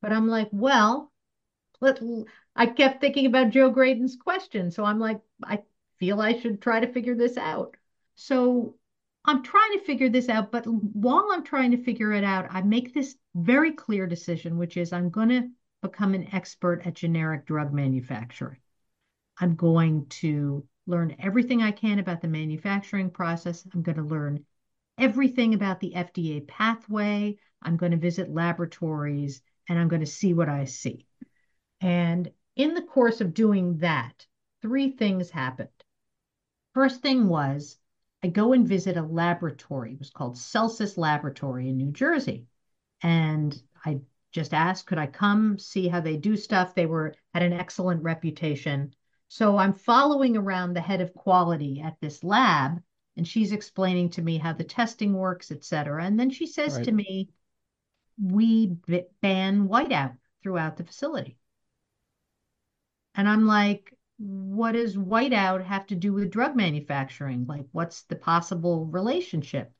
[0.02, 1.12] But I'm like, well,
[1.80, 2.00] let,
[2.56, 4.72] I kept thinking about Joe Graedon's question.
[4.72, 5.64] So I'm like, I
[6.00, 7.76] feel I should try to figure this out.
[8.16, 8.76] So
[9.24, 12.62] I'm trying to figure this out, but while I'm trying to figure it out, I
[12.62, 15.50] make this very clear decision, which is I'm going to
[15.82, 18.60] become an expert at generic drug manufacturing.
[19.40, 23.66] I'm going to learn everything I can about the manufacturing process.
[23.74, 24.46] I'm going to learn
[24.98, 27.38] everything about the FDA pathway.
[27.62, 31.06] I'm going to visit laboratories and I'm going to see what I see.
[31.80, 34.26] And in the course of doing that,
[34.62, 35.70] three things happened.
[36.74, 37.78] First thing was
[38.24, 39.94] I go and visit a laboratory.
[39.94, 42.46] It was called Celsis Laboratory in New Jersey.
[43.02, 46.76] And I just asked, could I come see how they do stuff?
[46.76, 48.94] They were had an excellent reputation.
[49.28, 52.82] So I'm following around the head of quality at this lab,
[53.18, 56.06] and she's explaining to me how the testing works, et cetera.
[56.06, 56.86] And then she says right.
[56.86, 57.30] to me,
[58.22, 58.78] we
[59.22, 61.38] ban whiteout throughout the facility.
[63.16, 67.46] And I'm like, what does whiteout have to do with drug manufacturing?
[67.48, 69.72] Like, what's the possible relationship?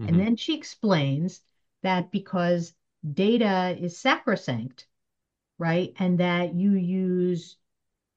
[0.00, 0.08] Mm-hmm.
[0.08, 1.40] And then she explains
[1.82, 2.72] that because
[3.12, 4.86] data is sacrosanct,
[5.58, 5.92] right?
[5.98, 7.56] And that you use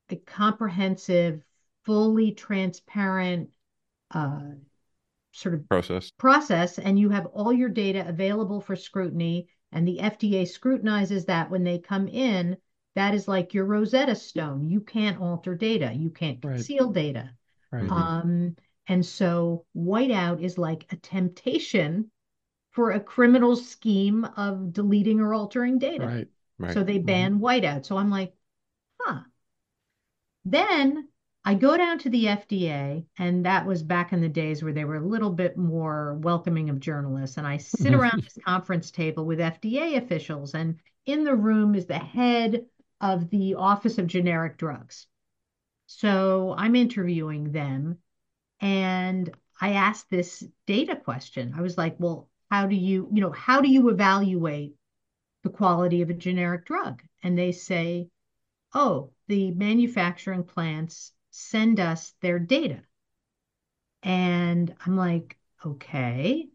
[0.10, 1.44] a comprehensive,
[1.86, 3.50] fully transparent
[4.12, 4.42] uh,
[5.32, 10.00] sort of process process, and you have all your data available for scrutiny, and the
[10.02, 12.58] FDA scrutinizes that when they come in
[12.96, 14.70] that is like your Rosetta Stone.
[14.70, 15.94] You can't alter data.
[15.94, 16.94] You can't conceal right.
[16.94, 17.32] data.
[17.72, 17.90] Right.
[17.90, 18.56] Um,
[18.88, 22.12] and so whiteout is like a temptation
[22.72, 26.06] for a criminal scheme of deleting or altering data.
[26.06, 26.28] Right.
[26.58, 26.74] Right.
[26.74, 27.06] So they mm-hmm.
[27.06, 27.44] ban mm-hmm.
[27.44, 27.86] whiteout.
[27.86, 28.34] So I'm like,
[29.00, 29.22] huh.
[30.44, 31.08] Then
[31.44, 34.86] I go down to the FDA, and that was back in the days where they
[34.86, 37.38] were a little bit more welcoming of journalists.
[37.38, 38.00] And I sit mm-hmm.
[38.00, 42.66] around this conference table with FDA officials, and in the room is the head
[43.00, 45.08] of the Office of Generic Drugs.
[45.88, 47.98] So I'm interviewing them
[48.62, 51.54] and I asked this data question.
[51.58, 54.76] I was like, well, how do you, you know, how do you evaluate
[55.44, 57.02] the quality of a generic drug?
[57.24, 58.10] And they say,
[58.74, 62.82] oh, the manufacturing plants send us their data.
[64.04, 66.50] And I'm like, okay.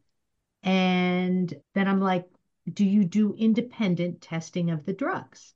[0.63, 2.29] And then I'm like,
[2.73, 5.55] do you do independent testing of the drugs?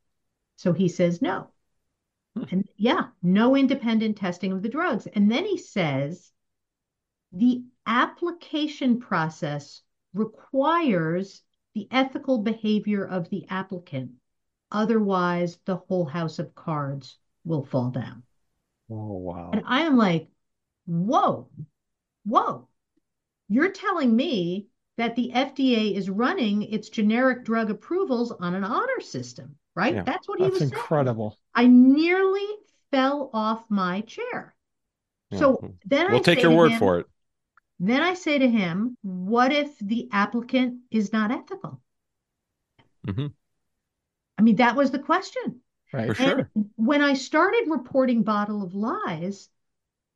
[0.57, 1.51] So he says no.
[2.37, 2.45] Hmm.
[2.51, 5.07] And yeah, no independent testing of the drugs.
[5.07, 6.33] And then he says
[7.33, 9.83] the application process
[10.15, 11.43] requires
[11.75, 14.13] the ethical behavior of the applicant
[14.73, 18.23] Otherwise, the whole house of cards will fall down.
[18.91, 19.51] Oh, wow.
[19.53, 20.29] And I am like,
[20.87, 21.49] whoa,
[22.25, 22.69] whoa.
[23.49, 24.67] You're telling me
[24.97, 29.95] that the FDA is running its generic drug approvals on an honor system, right?
[29.95, 31.31] Yeah, That's what he That's was incredible.
[31.31, 31.67] saying.
[31.67, 32.47] I nearly
[32.91, 34.55] fell off my chair.
[35.31, 35.39] Yeah.
[35.39, 37.07] So then we'll I take your word him- for it.
[37.79, 41.81] Then I say to him, what if the applicant is not ethical?
[43.07, 43.33] Mhm.
[44.37, 45.63] I mean, that was the question.
[45.93, 46.07] Right.
[46.07, 46.51] For sure.
[46.55, 49.49] And when I started reporting Bottle of Lies,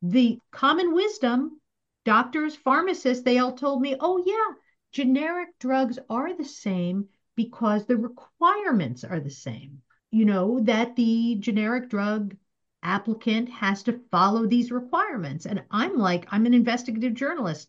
[0.03, 1.61] the common wisdom,
[2.05, 4.57] doctors, pharmacists, they all told me, oh, yeah,
[4.93, 9.83] generic drugs are the same because the requirements are the same.
[10.11, 12.37] You know, that the generic drug
[12.83, 15.47] applicant has to follow these requirements.
[15.47, 17.69] And I'm like, I'm an investigative journalist.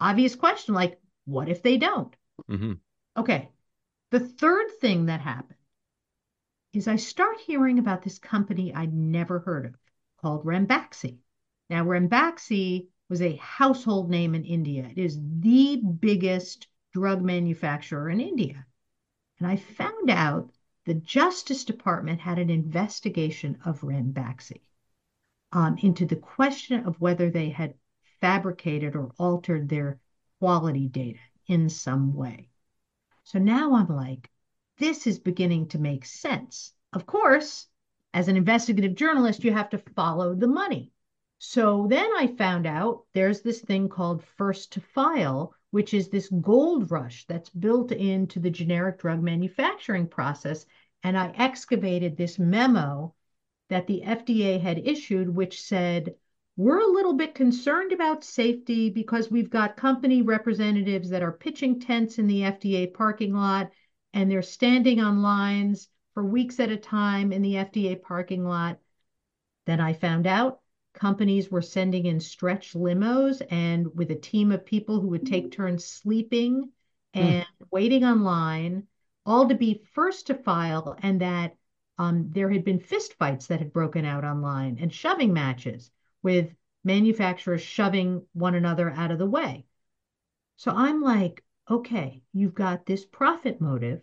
[0.00, 2.14] Obvious question, like, what if they don't?
[2.48, 2.72] hmm
[3.16, 3.50] Okay.
[4.10, 5.58] The third thing that happened
[6.72, 9.76] is I start hearing about this company I'd never heard of
[10.20, 11.18] called Ranbaxy.
[11.68, 14.88] Now, Ranbaxy was a household name in India.
[14.90, 18.66] It is the biggest drug manufacturer in India.
[19.38, 20.50] And I found out
[20.84, 24.62] the Justice Department had an investigation of Ranbaxy
[25.52, 27.74] um, into the question of whether they had
[28.20, 30.00] fabricated or altered their
[30.38, 32.48] quality data in some way.
[33.24, 34.30] So now I'm like,
[34.78, 36.72] this is beginning to make sense.
[36.92, 37.66] Of course,
[38.14, 40.92] as an investigative journalist, you have to follow the money.
[41.38, 46.28] So then I found out there's this thing called first to file, which is this
[46.28, 50.66] gold rush that's built into the generic drug manufacturing process.
[51.02, 53.14] And I excavated this memo
[53.70, 56.14] that the FDA had issued, which said,
[56.56, 61.80] we're a little bit concerned about safety because we've got company representatives that are pitching
[61.80, 63.72] tents in the FDA parking lot
[64.14, 68.78] and they're standing on lines for weeks at a time in the FDA parking lot.
[69.66, 70.60] Then I found out
[70.92, 75.52] companies were sending in stretch limos and with a team of people who would take
[75.52, 76.70] turns sleeping
[77.14, 78.86] and waiting on line,
[79.26, 81.56] all to be first to file, and that
[81.98, 85.90] um, there had been fistfights that had broken out online and shoving matches
[86.22, 86.54] with
[86.84, 89.66] manufacturers shoving one another out of the way.
[90.56, 94.02] So I'm like, okay, you've got this profit motive,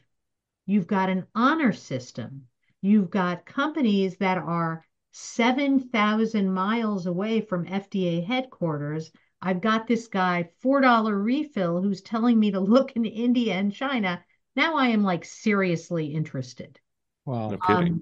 [0.66, 2.48] you've got an honor system,
[2.82, 9.12] you've got companies that are 7,000 miles away from FDA headquarters.
[9.42, 14.24] I've got this guy, $4 refill, who's telling me to look in India and China.
[14.56, 16.80] Now I am like seriously interested.
[17.26, 17.50] Wow.
[17.50, 17.58] No.
[17.68, 18.02] Um,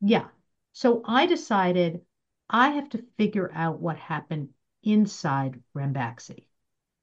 [0.00, 0.28] yeah.
[0.72, 2.00] So I decided
[2.48, 4.50] I have to figure out what happened
[4.82, 6.46] inside Ranbaxy.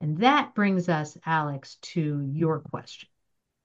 [0.03, 3.07] And that brings us, Alex, to your question.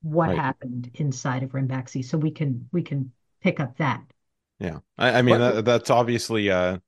[0.02, 0.38] What Right.
[0.38, 2.04] happened inside of Ranbaxy?
[2.04, 3.10] So we can we can
[3.42, 4.04] pick up that.
[4.60, 6.78] Yeah, I, I mean What- that, that's obviously uh,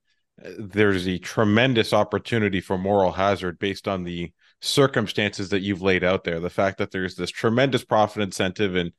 [0.57, 6.22] there's a tremendous opportunity for moral hazard based on the circumstances that you've laid out
[6.22, 6.38] there.
[6.38, 8.92] The fact that there's this tremendous profit incentive and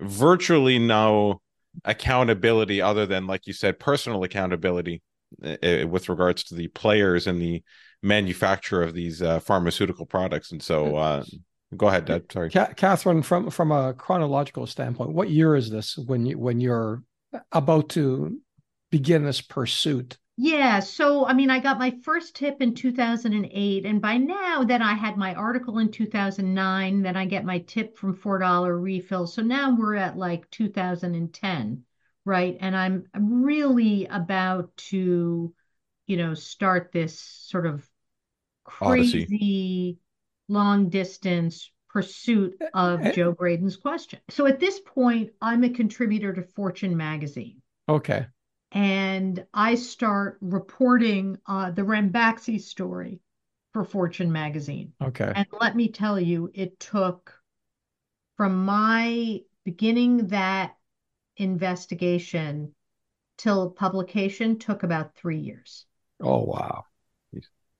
[0.00, 1.40] virtually no
[1.86, 5.00] accountability other than, like you said, personal accountability
[5.42, 7.62] uh, with regards to the players and the
[8.04, 10.52] manufacturer of these uh, pharmaceutical products.
[10.52, 11.24] And so, uh,
[11.76, 12.30] go ahead, Dad.
[12.30, 12.50] Sorry.
[12.50, 17.02] Ca- Katherine, from from a chronological standpoint, what year is this when you when you're
[17.50, 18.38] about to
[18.90, 20.18] begin this pursuit?
[20.36, 24.82] Yeah, so I mean, I got my first tip in 2008, and by now, then
[24.82, 29.28] I had my article in 2009, then I get my tip from $4 refill.
[29.28, 31.84] So now we're at like 2010,
[32.24, 32.56] right?
[32.60, 35.54] And I'm really about to,
[36.08, 37.88] you know, start this sort of
[38.80, 39.26] Odyssey.
[39.26, 39.98] crazy
[40.48, 44.20] long distance pursuit of Eh, Joe Graedon's question.
[44.30, 48.26] So at this point, I'm a contributor to Fortune magazine Okay.
[48.72, 53.20] and I start reporting uh, the Ranbaxy story
[53.72, 54.92] for Fortune magazine.
[55.00, 55.32] Okay.
[55.34, 57.32] And let me tell you, it took
[58.36, 60.76] from my beginning that
[61.36, 62.74] investigation
[63.38, 65.86] till publication took about three years.
[66.20, 66.84] Oh wow.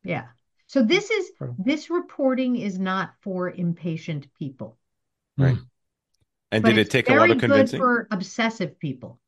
[0.02, 0.26] Yeah.
[0.74, 4.76] So this is this reporting is not for impatient people,
[5.38, 5.56] Right.
[6.50, 7.78] And but did it take a lot very of good convincing?
[7.78, 9.20] for obsessive people.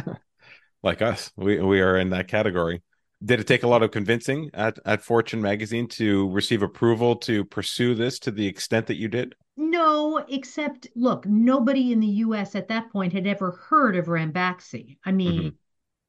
[0.82, 1.32] like us.
[1.36, 2.80] We we are in that category.
[3.22, 7.44] Did it take a lot of convincing at, at Fortune magazine to receive approval to
[7.44, 9.34] pursue this to the extent that you did?
[9.58, 14.96] No, except look, nobody in the US at that point had ever heard of Ranbaxy.
[15.04, 15.56] I mean, mm-hmm.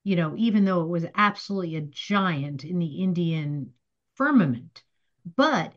[0.05, 3.73] you know, even though it was absolutely a giant in the Indian
[4.21, 4.83] firmament.
[5.35, 5.73] But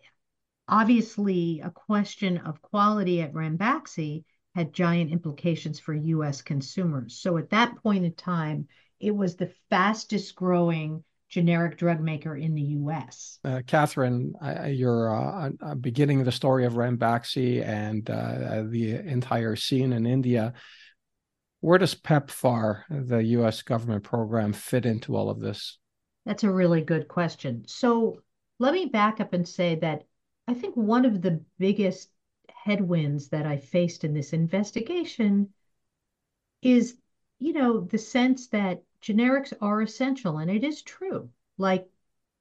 [0.68, 4.24] obviously, a question of quality at Ranbaxy
[4.54, 7.16] had giant implications for US consumers.
[7.16, 8.68] So at that point in time,
[9.00, 13.38] it was the fastest growing generic drug maker in the US.
[13.42, 19.56] Uh, Katherine, I, you're uh, uh, beginning the story of Ranbaxy and uh, the entire
[19.56, 20.52] scene in India.
[21.60, 25.78] Where does PEPFAR, the US government program, fit into all of this?
[26.26, 27.64] That's a really good question.
[27.66, 28.18] So
[28.58, 30.06] let me back up and say that
[30.46, 32.10] I think one of the biggest
[32.48, 35.52] headwinds that I faced in this investigation
[36.62, 36.96] is,
[37.38, 41.30] you know, the sense that generics are essential, and it is true.
[41.58, 41.88] Like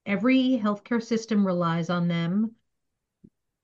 [0.06, 2.56] every healthcare system relies on them.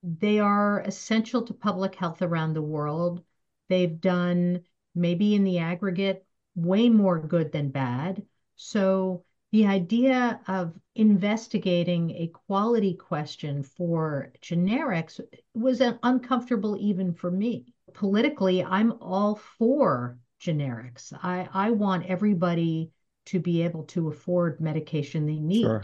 [0.03, 3.23] They are essential to public health around the world.
[3.67, 4.63] They've done,
[4.95, 6.25] maybe in the aggregate,
[6.55, 8.25] way more good than bad.
[8.55, 15.19] So the idea of investigating a quality question for generics
[15.53, 17.73] was uncomfortable even for me.
[17.93, 21.11] Politically, I'm all for generics.
[21.23, 22.91] I, I want everybody
[23.27, 25.63] to be able to afford medication they need.
[25.63, 25.83] Sure.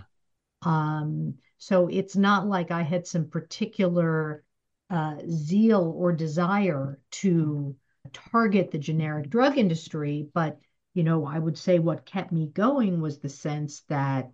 [0.62, 4.44] Um, so it's not like I had some particular
[4.90, 7.76] uh, zeal or desire to
[8.14, 10.60] target the generic drug industry, but
[10.96, 14.32] you know, I would say what kept me going was the sense that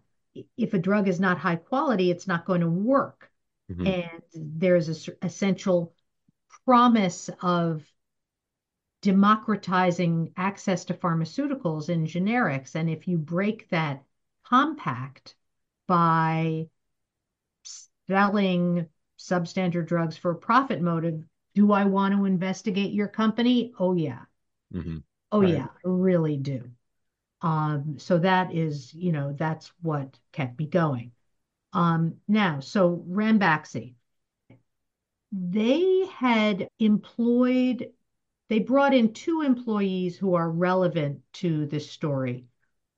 [0.55, 3.29] if a drug is not high quality, it's not going to work.
[3.69, 3.87] Mm-hmm.
[3.87, 5.93] And there's a essential
[6.65, 7.83] promise of
[9.01, 12.75] democratizing access to pharmaceuticals and generics.
[12.75, 14.03] And if you break that
[14.45, 15.35] compact
[15.87, 16.67] by
[18.07, 18.87] selling
[19.17, 21.23] substandard drugs for a profit motive,
[21.55, 23.73] do I want to investigate your company?
[23.79, 24.25] Oh, yeah.
[24.71, 24.97] Mm-hmm.
[25.31, 25.53] Oh right.
[25.53, 26.71] yeah, really do.
[27.41, 31.11] Um, so that is, you know, that's what kept me going.
[31.73, 33.95] Um, now, so Ranbaxy,
[35.31, 37.91] they had employed,
[38.49, 42.45] they brought in two employees who are relevant to this story.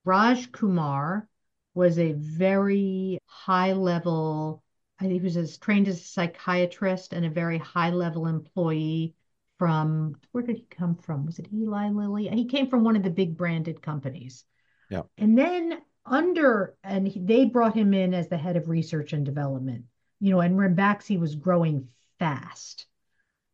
[0.06, 1.28] Raj Kumar
[1.76, 4.64] was a very high level,
[5.00, 9.16] I think he was as trained as a psychiatrist and a very high level employee
[9.58, 11.26] from where did he come from?
[11.26, 12.28] Was it Eli Lilly?
[12.28, 14.46] He came from one of the big branded companies.
[14.90, 15.04] Yeah.
[15.18, 19.26] And then under, and he, they brought him in as the head of research and
[19.26, 19.86] development,
[20.20, 21.90] you know, and Ranbaxy was growing
[22.20, 22.88] fast.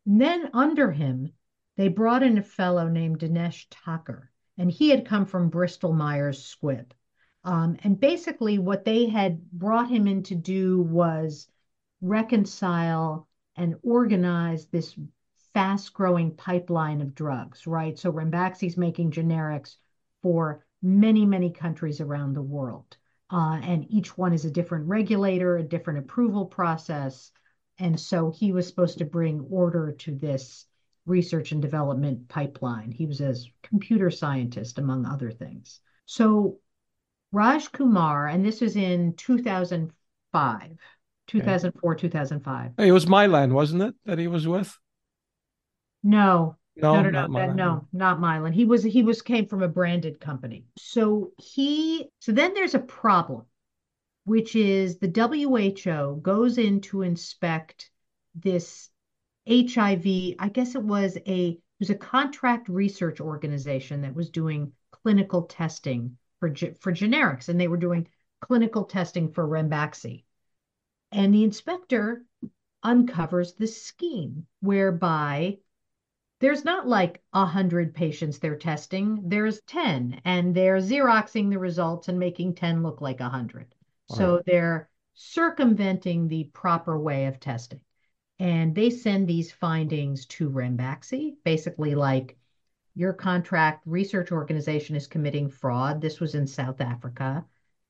[0.06, 1.32] And then under him,
[1.76, 6.42] they brought in a fellow named Dinesh Thakur, and he had come from Bristol Myers
[6.42, 6.92] Squibb.
[7.44, 11.48] Um, and basically, what they had brought him in to do was
[12.02, 14.94] reconcile and organize this
[15.60, 17.98] fast growing pipeline of drugs, right?
[17.98, 19.76] So Ranbaxy is making generics
[20.22, 22.96] for many, many countries around the world.
[23.30, 27.30] Uh, and each one is a different regulator, a different approval process.
[27.78, 30.64] And so he was supposed to bring order to this
[31.04, 32.90] research and development pipeline.
[32.90, 35.80] He was a computer scientist, among other things.
[36.06, 36.58] So
[37.32, 40.78] Raj Kumar, and this was in 2005,
[41.26, 42.72] 2004, 2005.
[42.78, 44.74] It was Mylan, wasn't it, that he was with?
[46.02, 48.54] No, no, no, no, no, that, no, not Mylan.
[48.54, 50.64] He was he was came from a branded company.
[50.78, 53.44] So he so then there's a problem,
[54.24, 57.90] which is the WHO goes in to inspect
[58.34, 58.88] this
[59.48, 60.06] HIV.
[60.38, 65.42] I guess it was a it was a contract research organization that was doing clinical
[65.42, 68.08] testing for for generics, and they were doing
[68.40, 70.24] clinical testing for Ranbaxy.
[71.12, 72.24] And the inspector
[72.82, 75.58] uncovers this scheme whereby
[76.40, 79.28] there's not like a hundred patients they're testing.
[79.28, 83.74] There's 10 and they're Xeroxing the results and making 10 look like a hundred.
[84.08, 84.16] Wow.
[84.16, 87.80] So they're circumventing the proper way of testing.
[88.38, 92.38] And they send these findings to Ranbaxy, basically like
[92.94, 96.00] your contract research organization is committing fraud.
[96.00, 97.44] This was in South Africa.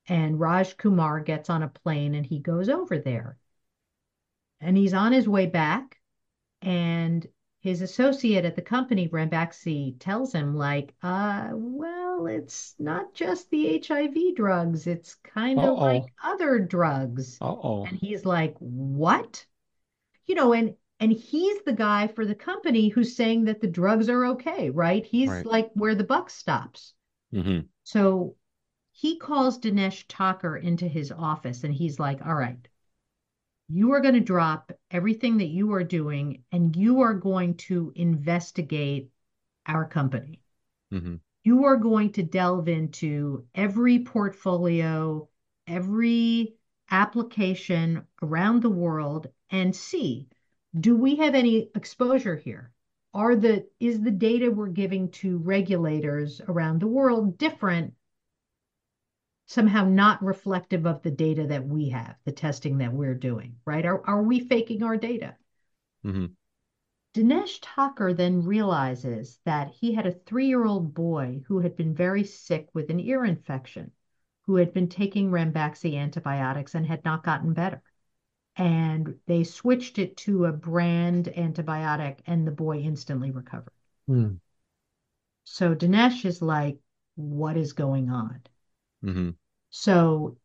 [0.07, 3.37] And Raj Kumar gets on a plane and he goes over there.
[4.59, 5.99] And he's on his way back.
[6.61, 7.25] And
[7.61, 13.81] his associate at the company, Ranbaxy, tells him, like, uh, well, it's not just the
[13.87, 15.75] HIV drugs, it's kind of Uh-oh.
[15.75, 17.37] like other drugs.
[17.39, 17.85] Uh-oh.
[17.85, 19.45] And he's like, what?
[20.25, 24.09] You know, and and he's the guy for the company who's saying that the drugs
[24.09, 25.05] are okay, right?
[25.05, 25.45] He's right.
[25.45, 26.93] like where the buck stops.
[27.33, 27.61] Mm-hmm.
[27.83, 28.35] So
[28.91, 32.67] he calls Dinesh Thakur into his office and he's like, all right,
[33.71, 37.91] you are going to drop everything that you are doing and you are going to
[37.95, 39.09] investigate
[39.65, 40.41] our company.
[40.93, 41.15] Mm-hmm.
[41.43, 45.27] You are going to delve into every portfolio,
[45.67, 46.55] every
[46.89, 50.27] application around the world and see
[50.79, 52.71] do we have any exposure here?
[53.13, 57.93] are the is the data we're giving to regulators around the world different
[59.51, 63.85] somehow not reflective of the data that we have the testing that we're doing right?
[63.85, 65.35] Are, are we faking our data?
[66.05, 66.27] Mm-hmm.
[67.13, 72.69] dinesh Thakur then realizes that he had a three-year-old boy who had been very sick
[72.73, 73.91] with an ear infection
[74.43, 77.81] who had been taking ranbaxy antibiotics and had not gotten better.
[78.55, 83.73] And they switched it to a brand antibiotic and the boy instantly recovered.
[84.09, 84.39] Mm.
[85.43, 86.79] so dinesh is like
[87.15, 88.41] what is going on
[89.03, 89.29] mm-hmm.
[89.69, 90.37] so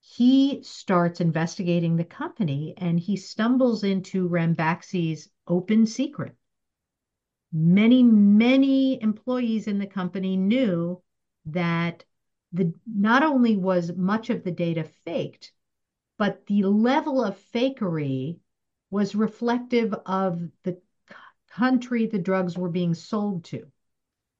[0.00, 6.34] he starts investigating the company and he stumbles into ranbaxy's open secret
[7.52, 11.00] many many employees in the company knew
[11.46, 12.04] that
[12.52, 15.52] the not only was much of the data faked
[16.18, 18.38] but the level of fakery
[18.90, 20.78] was reflective of the
[21.48, 23.66] country the drugs were being sold to.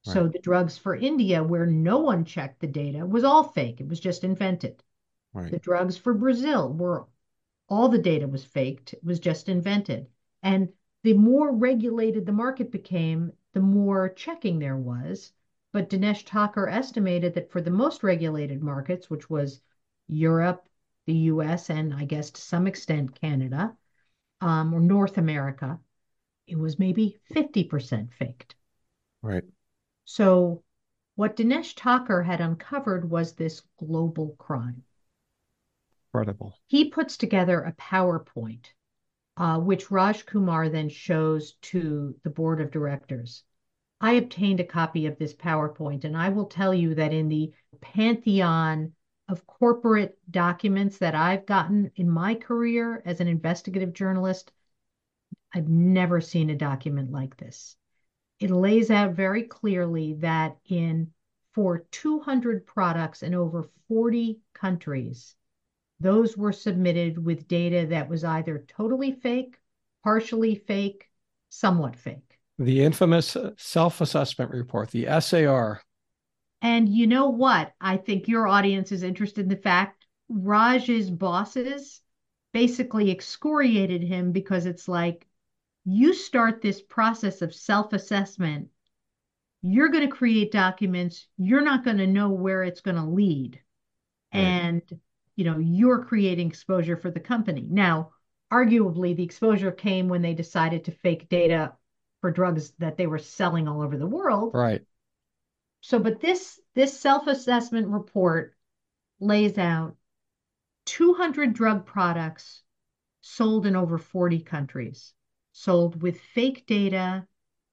[0.05, 0.13] Right.
[0.13, 3.81] So the drugs for India, where no one checked the data, was all fake.
[3.81, 4.83] It was just invented.
[5.33, 5.51] Right.
[5.51, 7.05] The drugs for Brazil were
[7.69, 8.93] all the data was faked.
[8.93, 10.07] It was just invented.
[10.41, 10.69] And
[11.03, 15.31] the more regulated the market became, the more checking there was.
[15.71, 19.61] But Dinesh Thakur estimated that for the most regulated markets, which was
[20.07, 20.67] Europe,
[21.05, 23.77] the US and I guess to some extent Canada
[24.41, 25.79] um, or North America,
[26.47, 28.55] it was maybe 50% faked.
[29.21, 29.43] Right.
[30.11, 30.63] So
[31.13, 34.83] what Dinesh Thakur had uncovered was this global crime.
[36.07, 36.55] Incredible.
[36.65, 38.65] He puts together a PowerPoint,
[39.37, 43.43] uh, which Raj Kumar then shows to the board of directors.
[44.01, 47.53] I obtained a copy of this PowerPoint, and I will tell you that in the
[47.79, 48.93] pantheon
[49.27, 54.51] of corporate documents that I've gotten in my career as an investigative journalist,
[55.53, 57.75] I've never seen a document like this.
[58.39, 61.11] It lays out very clearly that in
[61.53, 65.35] for 200 products in over 40 countries,
[65.99, 69.57] those were submitted with data that was either totally fake,
[70.03, 71.09] partially fake,
[71.49, 72.37] somewhat fake.
[72.57, 75.81] The infamous uh, self assessment report, the SAR,
[76.61, 77.73] and you know what?
[77.79, 82.01] I think your audience is interested in the fact Raj's bosses
[82.53, 85.25] basically excoriated him because it's like
[85.91, 88.69] you start this process of self assessment,
[89.61, 93.59] you're going to create documents, you're not going to know where it's going to lead.
[94.33, 94.41] Right.
[94.41, 94.99] And,
[95.35, 97.67] you know, you're creating exposure for the company.
[97.69, 98.11] Now,
[98.51, 101.73] arguably, the exposure came when they decided to fake data
[102.21, 104.51] for drugs that they were selling all over the world.
[104.53, 104.81] Right.
[105.81, 108.55] So, but this this self-assessment report
[109.19, 109.95] lays out
[110.85, 112.61] 200 drug products
[113.21, 115.13] sold in over 40 countries,
[115.59, 117.25] sold with fake data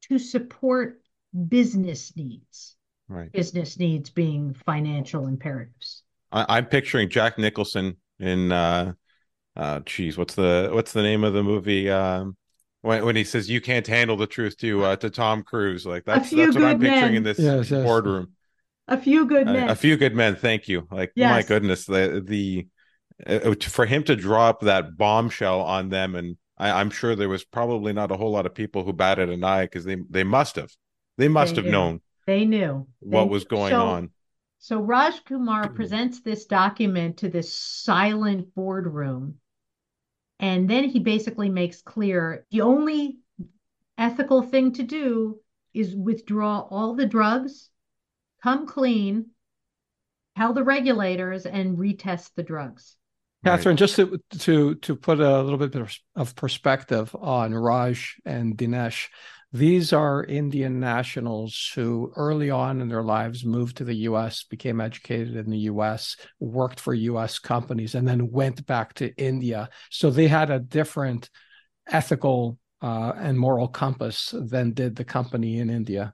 [0.08, 1.00] to support
[1.48, 2.76] business needs.
[3.08, 3.30] Right.
[3.30, 6.02] Business needs being financial imperatives.
[6.32, 8.92] I, am picturing Jack Nicholson in uh
[9.54, 11.88] uh geez, what's the what's the name of the movie?
[11.88, 12.36] Um
[12.82, 15.86] when, when he says you can't handle the truth to uh, to Tom Cruise.
[15.86, 17.14] Like that's that's what I'm picturing men.
[17.14, 17.84] in this yes, yes.
[17.84, 18.32] boardroom.
[18.88, 19.68] A few good men.
[19.68, 20.36] A, a few good men.
[20.36, 20.86] Thank you.
[20.90, 21.30] Like yes.
[21.30, 22.66] my goodness, the the
[23.26, 27.44] uh, for him to drop that bombshell on them, and I, am sure there was
[27.44, 30.56] probably not a whole lot of people who batted an eye because they they must
[30.56, 30.72] have
[31.18, 31.72] they must they have knew.
[31.72, 34.10] known they knew what they, was going so, on.
[34.58, 39.36] So Raj Kumar presents this document to this silent boardroom
[40.38, 43.18] and then he basically makes clear the only
[43.96, 45.40] ethical thing to do
[45.72, 47.70] is withdraw all the drugs,
[48.42, 49.26] come clean,
[50.36, 52.96] tell the regulators, and retest the drugs.
[53.44, 59.08] Katherine, just to, to to put a little bit of perspective on Raj and Dinesh,
[59.52, 64.80] these are Indian nationals who early on in their lives moved to the US, became
[64.80, 69.70] educated in the US, worked for US companies, and then went back to India.
[69.90, 71.30] So they had a different
[71.88, 76.12] ethical uh, and moral compass than did the company in India.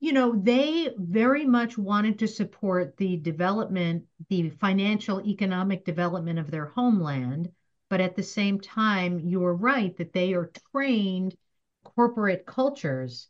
[0.00, 6.50] You know, they very much wanted to support the development, the financial, economic development of
[6.50, 7.52] their homeland.
[7.90, 11.36] But at the same time, you're right that they are trained
[11.84, 13.28] corporate cultures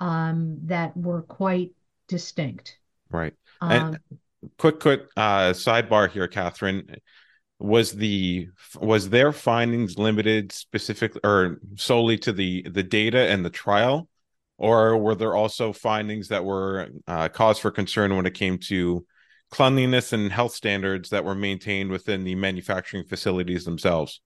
[0.00, 1.72] um, that were quite
[2.08, 2.78] distinct.
[3.10, 3.34] Right.
[3.60, 3.98] Um, and
[4.58, 6.96] quick, quick uh, sidebar here, Katherine.
[7.60, 8.48] Was the
[8.80, 14.08] was their findings limited specifically or solely to the the data and the trial,
[14.58, 19.06] or were there also findings that were uh, cause for concern when it came to
[19.50, 24.20] cleanliness and health standards that were maintained within the manufacturing facilities themselves?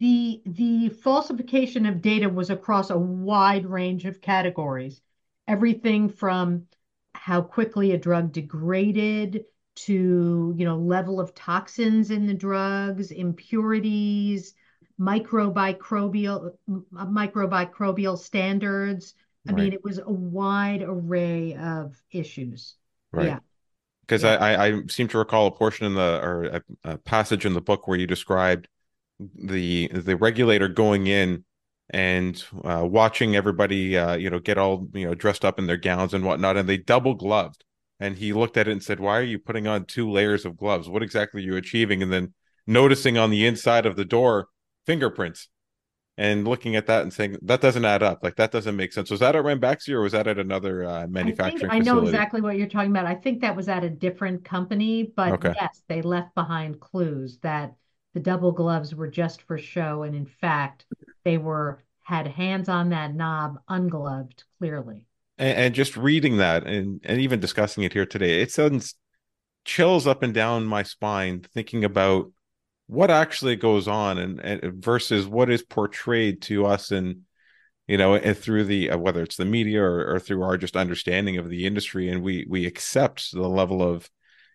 [0.00, 5.00] the the falsification of data was across a wide range of categories
[5.46, 6.66] everything from
[7.14, 9.44] how quickly a drug degraded
[9.76, 14.54] to you know level of toxins in the drugs impurities
[15.00, 16.52] microbial
[16.92, 19.14] microbial standards.
[19.48, 19.62] I right.
[19.62, 22.74] mean it was a wide array of issues.
[23.10, 23.26] Right.
[23.26, 23.38] Yeah.
[24.02, 24.34] Because yeah.
[24.34, 27.60] I, I seem to recall a portion in the or a, a passage in the
[27.60, 28.68] book where you described
[29.34, 31.44] the the regulator going in
[31.90, 35.76] and uh, watching everybody uh, you know get all you know dressed up in their
[35.76, 37.64] gowns and whatnot and they double gloved.
[38.02, 40.58] And he looked at it and said why are you putting on two layers of
[40.58, 40.88] gloves?
[40.88, 42.02] What exactly are you achieving?
[42.02, 42.34] And then
[42.66, 44.48] noticing on the inside of the door
[44.90, 45.48] fingerprints
[46.18, 48.24] and looking at that and saying that doesn't add up.
[48.24, 49.08] Like that doesn't make sense.
[49.10, 52.00] Was that at Ranbaxy or was that at another uh, manufacturing I, think, I know
[52.00, 53.06] exactly what you're talking about.
[53.06, 55.54] I think that was at a different company but okay.
[55.54, 57.74] yes they left behind clues that
[58.14, 60.02] the double gloves were just for show.
[60.02, 60.86] And in fact
[61.24, 65.04] they were had hands on that knob ungloved clearly.
[65.38, 68.96] And, and just reading that and and even discussing it here today it sends
[69.64, 72.32] chills up and down my spine thinking about
[72.90, 77.20] what actually goes on and, and versus what is portrayed to us and
[77.86, 80.76] you know and through the uh, whether it's the media or, or through our just
[80.76, 82.08] understanding of the industry.
[82.08, 84.10] And we we accept the level of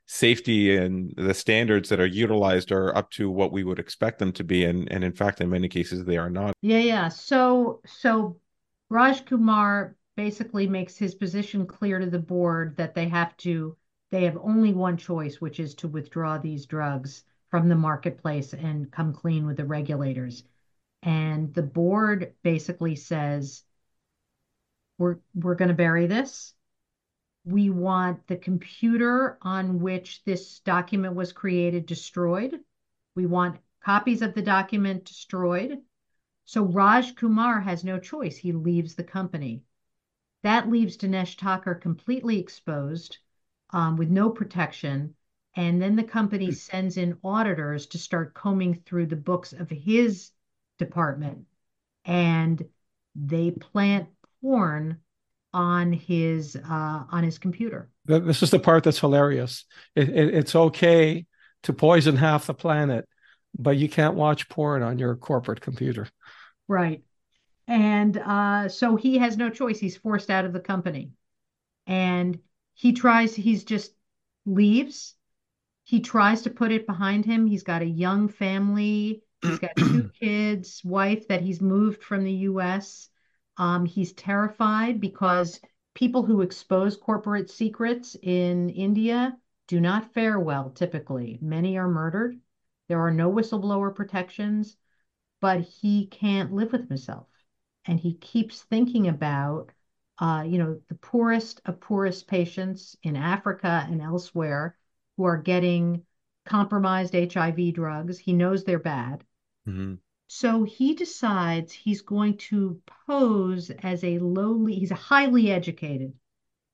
[0.05, 4.33] safety and the standards that are utilized are up to what we would expect them
[4.33, 4.65] to be.
[4.65, 6.55] And and in fact in many cases they are not.
[6.61, 7.07] Yeah yeah.
[7.07, 8.37] So so
[8.89, 13.77] raj kumar basically makes his position clear to the board that they have to
[14.11, 17.23] they have only one choice which is to withdraw these drugs
[17.55, 20.43] from the marketplace and come clean with the regulators
[21.03, 23.63] and the board basically says
[24.97, 26.53] we're we're going to bury this
[27.45, 32.59] we want the computer on which this document was created destroyed.
[33.13, 35.79] We want copies of the document destroyed.
[36.45, 38.35] So Raj Kumar has no choice.
[38.35, 39.61] He leaves the company.
[40.41, 43.19] That leaves Dinesh Thakur completely exposed
[43.69, 45.14] um, with no protection.
[45.55, 46.53] And then the company hmm.
[46.53, 50.31] sends in auditors to start combing through the books of his
[50.77, 51.45] department.
[52.03, 52.63] And
[53.15, 54.09] they plant
[54.41, 54.99] porn
[55.55, 57.89] on his uh, on his computer.
[58.05, 59.63] This is the part that's hilarious.
[59.95, 61.25] It, it, it's okay
[61.63, 63.07] to poison half the planet,
[63.57, 66.09] but you can't watch porn on your corporate computer.
[66.67, 67.03] Right,
[67.67, 69.79] and uh, so he has no choice.
[69.79, 71.11] He's forced out of the company,
[71.87, 72.37] and
[72.73, 73.33] he tries.
[73.33, 73.93] He's just
[74.45, 75.15] leaves.
[75.85, 77.47] He tries to put it behind him.
[77.47, 79.23] He's got a young family.
[79.41, 83.09] He's got two kids, wife that he's moved from the U.S
[83.57, 85.59] um, he's terrified because
[85.93, 91.39] people who expose corporate secrets in India do not fare well typically.
[91.41, 92.39] Many are murdered.
[92.87, 94.75] There are no whistleblower protections,
[95.41, 97.27] but he can't live with himself.
[97.85, 99.71] And he keeps thinking about,
[100.19, 104.75] uh, you know, the poorest of poorest patients in Africa and elsewhere
[105.17, 106.03] who are getting
[106.45, 108.19] compromised HIV drugs.
[108.19, 109.23] He knows they're bad.
[109.67, 109.95] Mm-hmm.
[110.27, 116.13] So he decides he's going to pose as a lowly, he's a highly educated,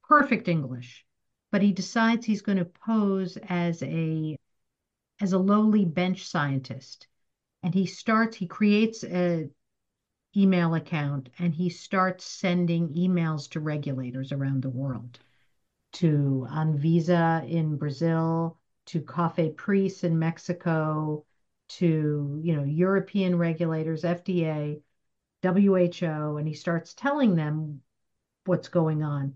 [0.07, 1.05] perfect English,
[1.51, 4.37] but he decides he's going to pose as a
[5.19, 7.07] as a lowly bench scientist.
[7.61, 9.49] And he starts, he creates a
[10.35, 15.19] email account and he starts sending emails to regulators around the world,
[15.93, 21.25] to Anvisa in Brazil, to Café COFEPRIS in Mexico,
[21.69, 24.81] to you know European regulators, FDA,
[25.43, 27.81] WHO, and he starts telling them
[28.45, 29.35] what's going on,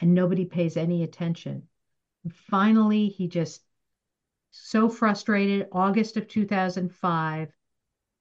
[0.00, 1.68] and nobody pays any attention.
[2.24, 3.62] And finally, he just
[4.50, 5.68] so frustrated.
[5.72, 7.52] August of 2005,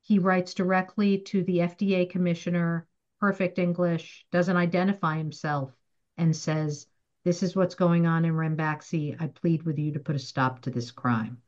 [0.01, 2.87] he writes directly to the FDA commissioner,
[3.19, 5.71] perfect English, doesn't identify himself,
[6.17, 6.87] and says,
[7.23, 9.15] This is what's going on in Ranbaxy.
[9.19, 11.41] I plead with you to put a stop to this crime.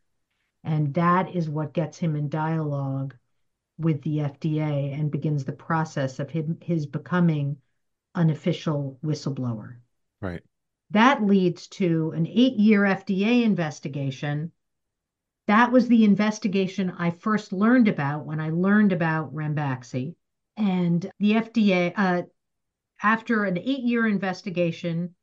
[0.63, 3.15] And that is what gets him in dialogue
[3.78, 7.57] with the FDA and begins the process of him, his becoming
[8.13, 9.78] an official whistleblower.
[10.21, 10.43] Right.
[10.91, 14.51] That leads to an eight year FDA investigation.
[15.47, 20.15] That was the investigation I first learned about when I learned about Ranbaxy.
[20.55, 22.21] And the FDA, uh,
[23.01, 25.15] after an eight year investigation,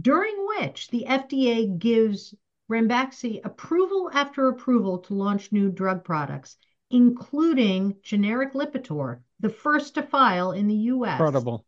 [0.00, 2.34] during which the FDA gives
[2.70, 6.56] Ranbaxy approval after approval to launch new drug products,
[6.90, 11.18] including generic Lipitor, the first to file in the US.
[11.18, 11.64] Incredible.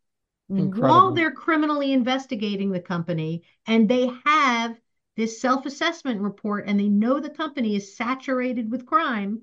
[0.49, 0.89] Incredible.
[0.89, 4.78] While they're criminally investigating the company and they have
[5.16, 9.43] this self assessment report and they know the company is saturated with crime,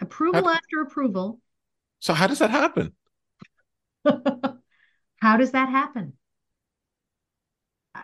[0.00, 1.40] Approval how, after approval.
[2.00, 2.92] So how does that happen?
[4.04, 6.14] how does that happen?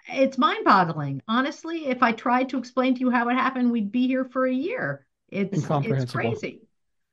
[0.08, 1.22] It's mind-boggling.
[1.26, 4.46] Honestly, if I tried to explain to you how it happened, we'd be here for
[4.46, 5.06] a year.
[5.28, 6.62] It's it's crazy.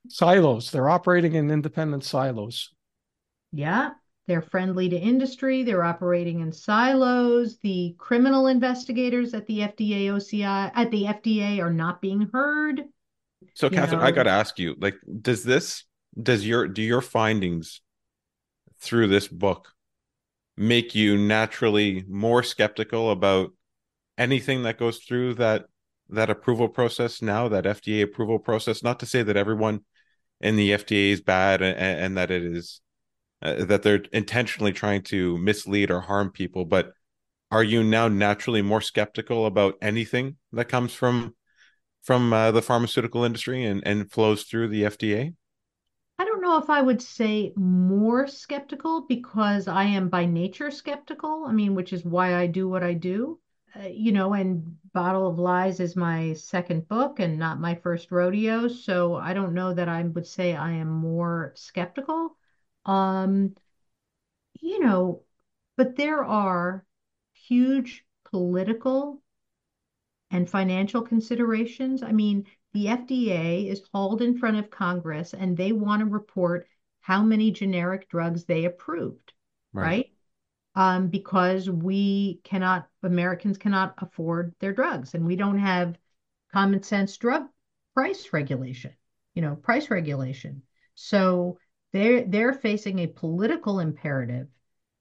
[0.10, 0.72] Silos.
[0.72, 2.74] They're operating in independent silos.
[3.52, 3.92] Yeah,
[4.28, 5.64] they're friendly to industry.
[5.64, 7.58] They're operating in silos.
[7.60, 12.84] The criminal investigators at the FDA, OCI, at the FDA are not being heard.
[13.54, 14.08] So, Katherine, know?
[14.08, 15.84] I got to ask you: like, does this,
[16.22, 17.82] does your, do your findings
[18.80, 19.74] through this book
[20.58, 23.52] make you naturally more skeptical about
[24.18, 25.66] anything that goes through that
[26.10, 28.84] that approval process now, that FDA approval process?
[28.84, 29.82] Not to say that everyone
[30.42, 32.82] in the FDA is bad and, and that it is
[33.42, 36.92] uh, that they're intentionally trying to mislead or harm people, but
[37.52, 41.36] are you now naturally more skeptical about anything that comes from
[42.04, 45.34] from uh, the pharmaceutical industry and, and flows through the FDA?
[46.20, 51.46] I don't know if I would say more skeptical because I am by nature skeptical.
[51.46, 53.40] I mean, which is why I do what I do.
[53.76, 58.12] Uh, you know, and Bottle of Lies is my second book and not my first
[58.12, 58.68] rodeo.
[58.68, 62.36] So I don't know that I would say I am more skeptical.
[62.86, 63.56] Um,
[64.60, 65.24] you know,
[65.78, 66.86] but there are
[67.34, 69.22] huge political
[70.32, 72.04] and financial considerations.
[72.04, 76.68] I mean, the FDA is hauled in front of Congress and they want to report
[77.02, 79.34] how many generic drugs they approved,
[79.74, 79.84] right?
[79.86, 80.12] right?
[80.76, 85.98] Um, because we cannot, Americans cannot afford their drugs and we don't have
[86.54, 87.48] common sense drug
[87.94, 88.94] price regulation,
[89.34, 90.62] you know, price regulation.
[90.96, 91.58] So
[91.94, 94.48] they're they're facing a political imperative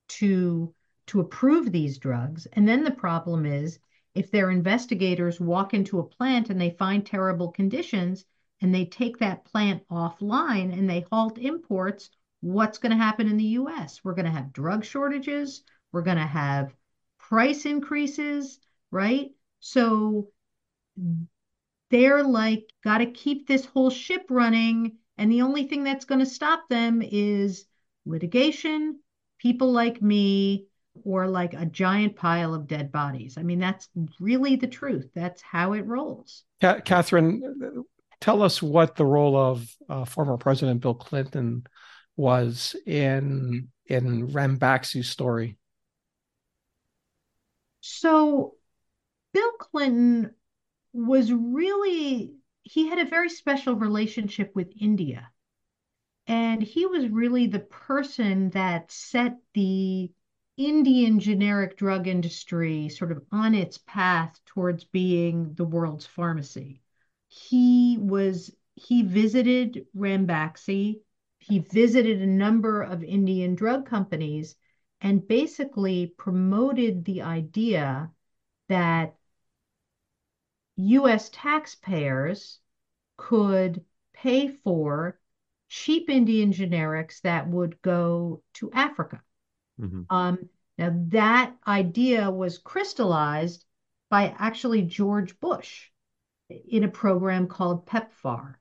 [0.08, 0.74] to
[1.08, 2.46] to approve these drugs.
[2.52, 3.78] And then the problem is
[4.16, 8.24] if their investigators walk into a plant and they find terrible conditions
[8.60, 12.10] and they take that plant offline and they halt imports,
[12.40, 14.02] what's going to happen in the US?
[14.02, 15.62] We're going to have drug shortages,
[15.92, 16.74] we're going to have
[17.18, 18.58] price increases,
[18.90, 19.30] right?
[19.60, 20.28] So
[21.90, 24.96] they're like, got to keep this whole ship running.
[25.18, 27.66] And the only thing that's going to stop them is
[28.04, 29.00] litigation,
[29.38, 30.66] people like me,
[31.06, 33.36] or like a giant pile of dead bodies.
[33.38, 33.88] I mean, that's
[34.18, 35.08] really the truth.
[35.14, 36.42] That's how it rolls.
[36.60, 37.84] Katherine,
[38.20, 41.64] tell us what the role of uh, former President Bill Clinton
[42.16, 45.56] was in in Ranbaxy's story.
[47.82, 48.54] So,
[49.32, 50.32] Bill Clinton
[50.92, 52.32] was really
[52.64, 55.30] he had a very special relationship with India.
[56.26, 60.10] And he was really the person that set the
[60.56, 66.82] Indian generic drug industry sort of on its path towards being the world's pharmacy.
[67.28, 71.00] He was he visited Ranbaxy,
[71.38, 74.56] he visited a number of Indian drug companies
[75.00, 78.10] and basically promoted the idea
[78.68, 79.16] that
[80.76, 82.60] US taxpayers
[83.16, 83.84] could
[84.14, 85.18] pay for
[85.68, 89.22] cheap Indian generics that would go to Africa.
[89.80, 90.02] Mm-hmm.
[90.10, 90.48] Um,
[90.78, 93.64] now, that idea was crystallized
[94.10, 95.88] by actually George Bush
[96.48, 98.56] in a program called PEPFAR,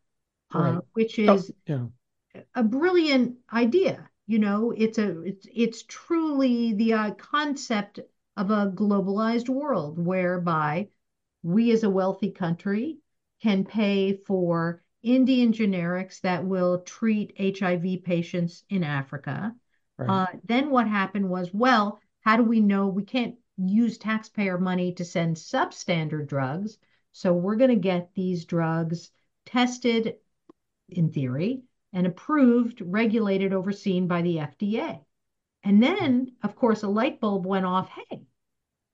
[0.53, 0.76] uh, right.
[0.78, 1.91] uh, which oh, is oh,
[2.34, 2.41] yeah.
[2.55, 4.09] a brilliant idea.
[4.28, 7.99] You know, it's a it's it's truly the uh, concept
[8.38, 10.89] of a globalized world whereby
[11.43, 12.97] we as a wealthy country
[13.43, 19.53] can pay for Indian generics that will treat HIV patients in Africa
[19.98, 20.10] Right.
[20.10, 24.93] Uh, then what happened was, well, how do we know we can't use taxpayer money
[24.93, 26.78] to send substandard drugs?
[27.14, 29.12] So we're going to get these drugs
[29.46, 30.16] tested
[30.89, 35.00] in theory and approved, regulated, overseen by the FDA.
[35.64, 37.89] And then, of course, a light bulb went off.
[37.89, 38.22] Hey,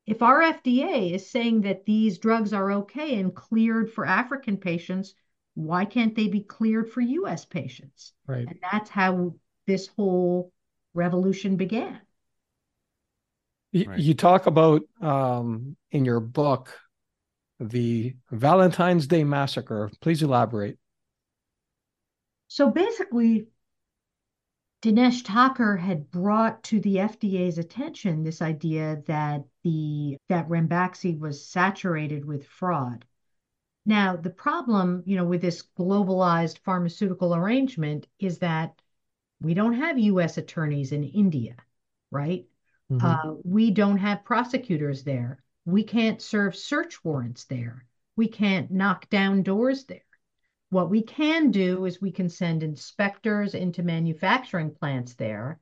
[0.06, 5.16] if our FDA is saying that these drugs are okay and cleared for African patients,
[5.54, 8.14] why can't they be cleared for US patients?
[8.28, 8.48] Right.
[8.48, 9.36] And that's how
[9.68, 10.52] this whole
[10.94, 12.00] revolution began.
[13.72, 16.78] You, you talk about um, in your book
[17.60, 19.90] the Valentine's Day Massacre.
[20.02, 20.78] Please elaborate.
[22.48, 23.48] So basically,
[24.82, 31.46] Dinesh Thakur had brought to the FDA's attention this idea that the that Ranbaxy was
[31.46, 33.06] saturated with fraud.
[33.86, 38.81] Now, the problem, you know, with this globalized pharmaceutical arrangement is that
[39.42, 40.38] we don't have U.S.
[40.38, 41.56] attorneys in India,
[42.12, 42.46] right?
[42.92, 43.06] Mm-hmm.
[43.06, 45.44] Uh, we don't have prosecutors there.
[45.66, 47.86] We can't serve search warrants there.
[48.16, 50.02] We can't knock down doors there.
[50.70, 55.60] what we can do is we can send inspectors into manufacturing plants there.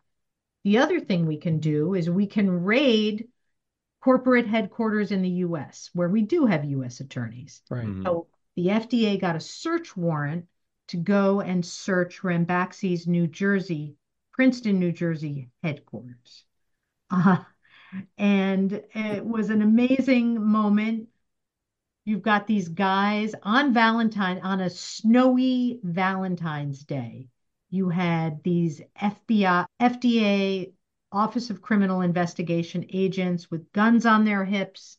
[0.64, 3.28] The other thing we can do is we can raid
[4.02, 7.62] corporate headquarters in the US where we do have US attorneys.
[7.70, 7.96] Right.
[8.04, 10.46] So the FDA got a search warrant
[10.90, 13.96] to go and search Ranbaxy's New Jersey,
[14.34, 16.46] Princeton, New Jersey headquarters.
[17.10, 17.38] Uh,
[18.18, 21.10] and it was an amazing moment.
[22.06, 27.30] You've got these guys on Valentine, on a snowy Valentine's Day.
[27.70, 30.74] You had these FBI, FDA
[31.12, 34.99] Office of Criminal Investigation agents with guns on their hips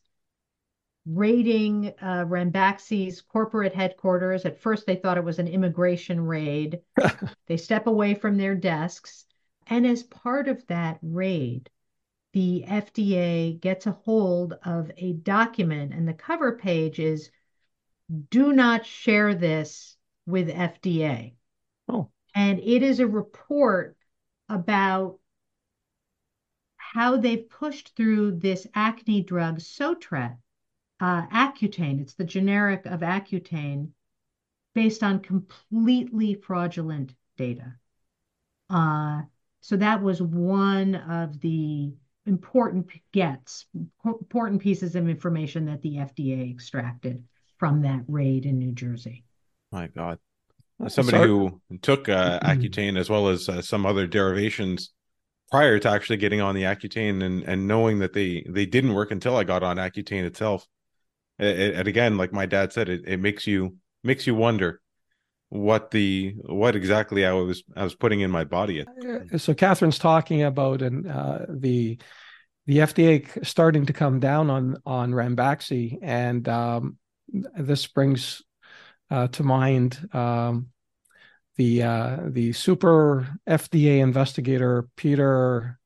[1.05, 4.45] raiding uh, Ranbaxy's corporate headquarters.
[4.45, 6.81] At first, they thought it was an immigration raid.
[7.47, 9.25] they step away from their desks.
[9.67, 11.69] And as part of that raid,
[12.33, 17.29] the FDA gets a hold of a document, and the cover page is
[18.29, 21.35] do not share this with FDA.
[21.87, 22.09] Oh.
[22.35, 23.97] And it is a report
[24.47, 25.19] about
[26.77, 30.37] how they've pushed through this acne drug, Sotret,
[31.01, 31.99] uh, Accutane.
[31.99, 33.89] It's the generic of Accutane
[34.73, 37.73] based on completely fraudulent data.
[38.69, 39.23] Uh,
[39.59, 41.91] so that was one of the
[42.25, 43.65] important gets,
[44.05, 47.23] important pieces of information that the FDA extracted
[47.57, 49.25] from that raid in New Jersey.
[49.71, 50.19] My God.
[50.83, 51.27] As somebody Sorry.
[51.27, 54.91] who took uh, Accutane as well as uh, some other derivations
[55.51, 59.11] prior to actually getting on the Accutane and, and knowing that they, they didn't work
[59.11, 60.67] until I got on Accutane itself.
[61.41, 64.79] It, it- and again, like my dad said, it, it makes you makes you wonder
[65.49, 68.85] what the what exactly I was I was putting in my body.
[69.37, 71.97] So Katherine's talking about and uh, the
[72.67, 76.97] the FDA starting to come down on on Ranbaxy, and um,
[77.57, 78.41] this brings
[79.09, 80.67] uh, to mind um,
[81.57, 85.79] the uh, the super FDA investigator Peter.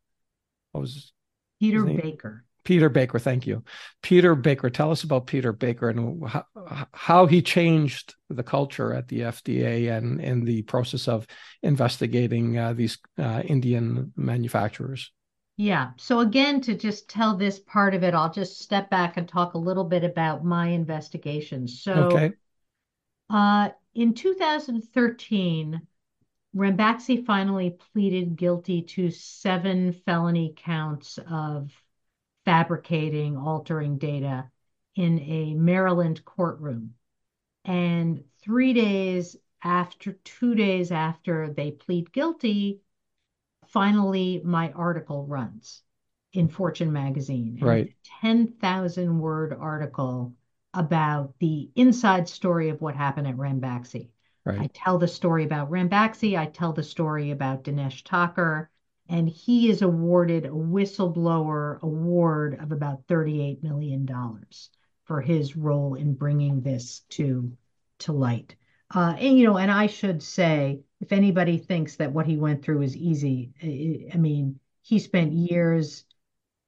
[0.72, 1.14] What was
[1.60, 2.45] Peter Baker.
[2.66, 3.20] Peter Baker?
[3.20, 3.64] Thank you,
[4.02, 4.70] Peter Baker.
[4.70, 6.46] Tell us about Peter Baker and how,
[6.94, 11.26] how he changed the culture at the FDA and in the process of
[11.64, 15.12] investigating uh, these uh, Indian manufacturers.
[15.58, 15.92] Yeah.
[15.98, 19.54] So again, to just tell this part of it, I'll just step back and talk
[19.54, 21.68] a little bit about my investigation.
[21.68, 22.34] So Okay.
[23.30, 25.82] Uh, in 2013,
[26.56, 31.72] Ranbaxy finally pleaded guilty to seven felony counts of
[32.46, 34.50] fabricating, altering data
[34.96, 36.94] in a Maryland courtroom.
[37.66, 42.82] And three days after, two days after they plead guilty,
[43.68, 45.82] finally my article runs
[46.34, 47.58] in Fortune magazine.
[47.60, 47.88] Right.
[47.88, 50.34] it's a 10,000 word article
[50.74, 54.10] about the inside story of what happened at Ranbaxy.
[54.44, 54.60] Right.
[54.60, 56.38] I tell the story about Ranbaxy.
[56.38, 58.70] I tell the story about Dinesh Thakur,
[59.08, 64.08] and he is awarded a whistleblower award of about $38 million
[65.04, 67.52] for his role in bringing this to,
[68.00, 68.56] to light.
[68.94, 72.64] Uh, and, you know, and I should say, if anybody thinks that what he went
[72.64, 73.52] through is easy,
[74.14, 76.06] I, mean, he spent years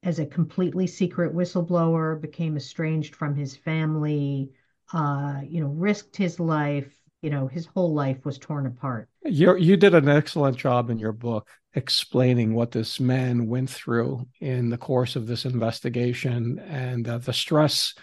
[0.04, 4.52] as a completely secret whistleblower, became estranged from his family,
[4.94, 6.97] uh, you know, risked his life.
[7.22, 9.09] You know, his whole life was torn apart.
[9.24, 14.28] You you did an excellent job in your book explaining what this man went through
[14.39, 17.93] in the course of this investigation, and uh, the stress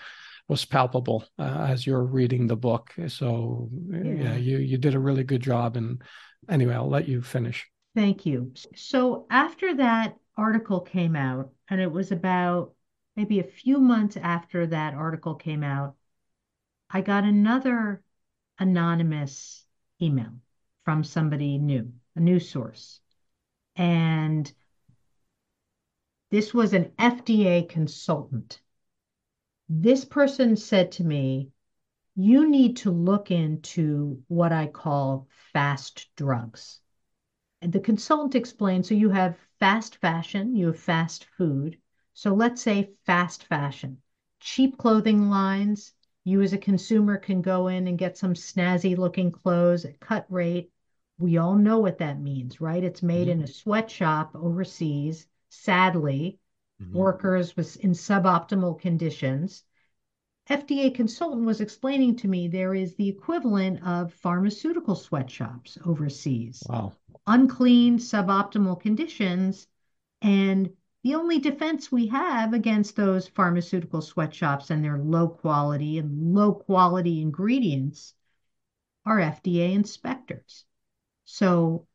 [0.49, 2.93] was palpable uh, as you're reading the book.
[3.09, 4.03] So yeah.
[4.03, 4.37] Yeah.
[4.37, 5.77] you you did a really good job.
[5.77, 6.03] And
[6.49, 7.67] anyway, I'll let you finish.
[7.95, 8.53] Thank you.
[8.75, 12.75] So after that article came out, and it was about
[13.17, 15.95] maybe a few months after that article came out,
[16.91, 18.03] I got another
[18.59, 19.65] anonymous
[20.01, 20.33] email
[20.85, 23.01] from somebody new, a new source.
[23.77, 24.53] And
[26.31, 28.61] this was an FDA consultant.
[29.69, 31.51] This person said to me,
[32.15, 36.81] You need to look into what I call fast drugs.
[37.63, 41.79] And the consultant explained so you have fast fashion, you have fast food.
[42.13, 44.03] So let's say fast fashion,
[44.41, 45.95] cheap clothing lines.
[46.25, 50.27] You as a consumer can go in and get some snazzy looking clothes at cut
[50.31, 50.73] rate.
[51.19, 52.83] We all know what that means, right?
[52.83, 55.27] It's made in a sweatshop overseas.
[55.51, 56.39] Sadly,
[56.81, 56.93] Mhm.
[56.93, 59.65] workers was in suboptimal conditions.
[60.49, 66.93] FDA consultant was explaining to me there is the equivalent of pharmaceutical sweatshops overseas Wow.
[67.27, 69.67] unclean, suboptimal conditions.
[70.23, 70.71] And
[71.05, 76.55] the only defense we have against those pharmaceutical sweatshops and their low quality and low
[76.55, 78.15] quality ingredients
[79.05, 80.65] are FDA inspectors.
[81.27, 81.87] So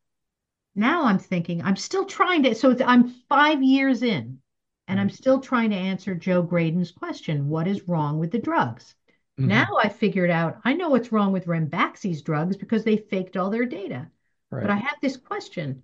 [0.75, 4.41] now I'm thinking, I'm still trying to, so I'm five years in,
[4.87, 8.93] and I'm still trying to answer Joe Graedon's question what is wrong with the drugs?
[9.39, 9.47] Mm-hmm.
[9.49, 13.49] Now I figured out, I know what's wrong with Ranbaxy's drugs because they faked all
[13.49, 14.07] their data.
[14.51, 14.61] Right.
[14.61, 15.81] But I have this question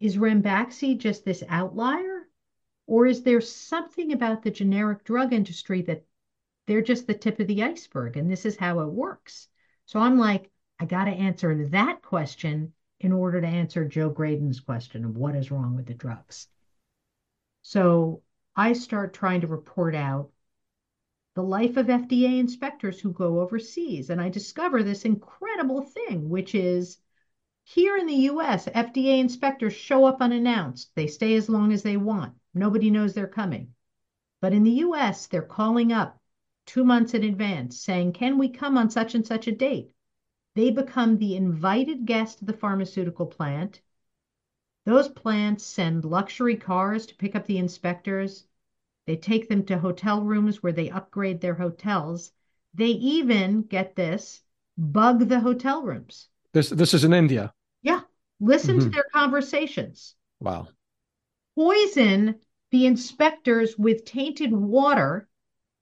[0.00, 2.15] is Rembaxi just this outlier?
[2.86, 6.04] Or is there something about the generic drug industry that
[6.66, 9.48] they're just the tip of the iceberg and this is how it works?
[9.86, 14.60] So I'm like, I got to answer that question in order to answer Joe Graedon's
[14.60, 16.48] question of what is wrong with the drugs.
[17.62, 18.22] So
[18.54, 20.30] I start trying to report out
[21.34, 24.08] the life of FDA inspectors who go overseas.
[24.08, 26.98] And I discover this incredible thing, which is
[27.64, 30.94] here in the US, FDA inspectors show up unannounced.
[30.94, 32.34] They stay as long as they want.
[32.56, 33.74] Nobody knows they're coming.
[34.40, 36.18] But in the US, they're calling up
[36.64, 39.90] two months in advance saying, Can we come on such and such a date?
[40.54, 43.82] They become the invited guest of the pharmaceutical plant.
[44.86, 48.46] Those plants send luxury cars to pick up the inspectors.
[49.06, 52.32] They take them to hotel rooms where they upgrade their hotels.
[52.72, 54.40] They even, get this,
[54.78, 56.28] bug the hotel rooms.
[56.52, 57.52] This this is in India.
[57.82, 58.00] Yeah.
[58.40, 58.86] Listen mm-hmm.
[58.86, 60.14] to their conversations.
[60.40, 60.68] Wow.
[61.54, 62.36] Poison
[62.70, 65.28] the inspectors with tainted water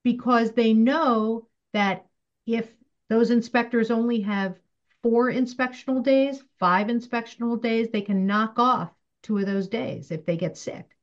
[0.03, 2.07] because they know that
[2.47, 2.70] if
[3.09, 4.59] those inspectors only have
[5.03, 8.91] four inspectional days, five inspectional days, they can knock off
[9.22, 10.97] two of those days if they get sick.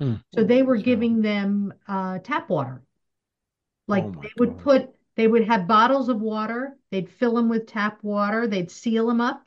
[0.00, 0.14] Hmm.
[0.34, 2.82] So they were giving them uh, tap water.
[3.86, 4.62] Like oh they would God.
[4.62, 9.08] put they would have bottles of water, they'd fill them with tap water, they'd seal
[9.08, 9.44] them up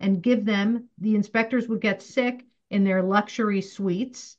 [0.00, 0.90] and give them.
[0.98, 4.36] The inspectors would get sick in their luxury suites.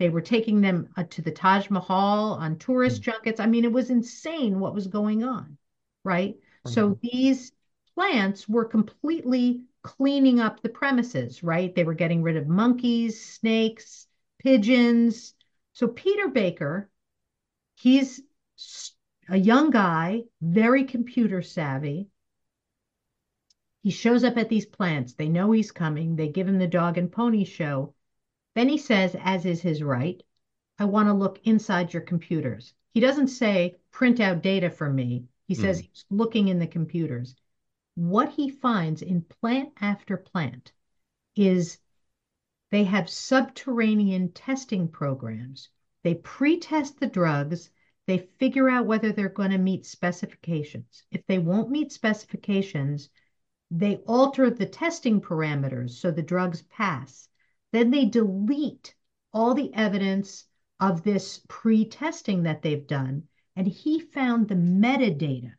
[0.00, 3.10] They were taking them uh, to the Taj Mahal on tourist mm-hmm.
[3.10, 3.38] junkets.
[3.38, 5.58] I mean, it was insane what was going on,
[6.04, 6.36] right?
[6.36, 6.70] Mm-hmm.
[6.70, 7.52] So these
[7.94, 11.74] plants were completely cleaning up the premises, right?
[11.74, 14.06] They were getting rid of monkeys, snakes,
[14.38, 15.34] pigeons.
[15.74, 16.88] So Peter Baker,
[17.74, 18.22] he's
[19.28, 22.08] a young guy, very computer savvy.
[23.82, 25.12] He shows up at these plants.
[25.12, 26.16] They know he's coming.
[26.16, 27.94] They give him the dog and pony show.
[28.60, 30.22] Then he says, as is his right,
[30.78, 32.74] I want to look inside your computers.
[32.92, 35.24] He doesn't say, print out data for me.
[35.48, 35.86] He says mm.
[35.86, 37.34] he's looking in the computers.
[37.94, 40.72] What he finds in plant after plant
[41.34, 41.78] is
[42.70, 45.70] they have subterranean testing programs.
[46.02, 47.70] They pre test the drugs
[48.04, 51.02] they figure out whether they're going to meet specifications.
[51.10, 53.08] If they won't meet specifications,
[53.70, 57.29] they alter the testing parameters so the drugs pass.
[57.72, 58.96] Then they delete
[59.32, 60.46] all the evidence
[60.80, 63.28] of this pre testing that they've done.
[63.54, 65.54] And he found the metadata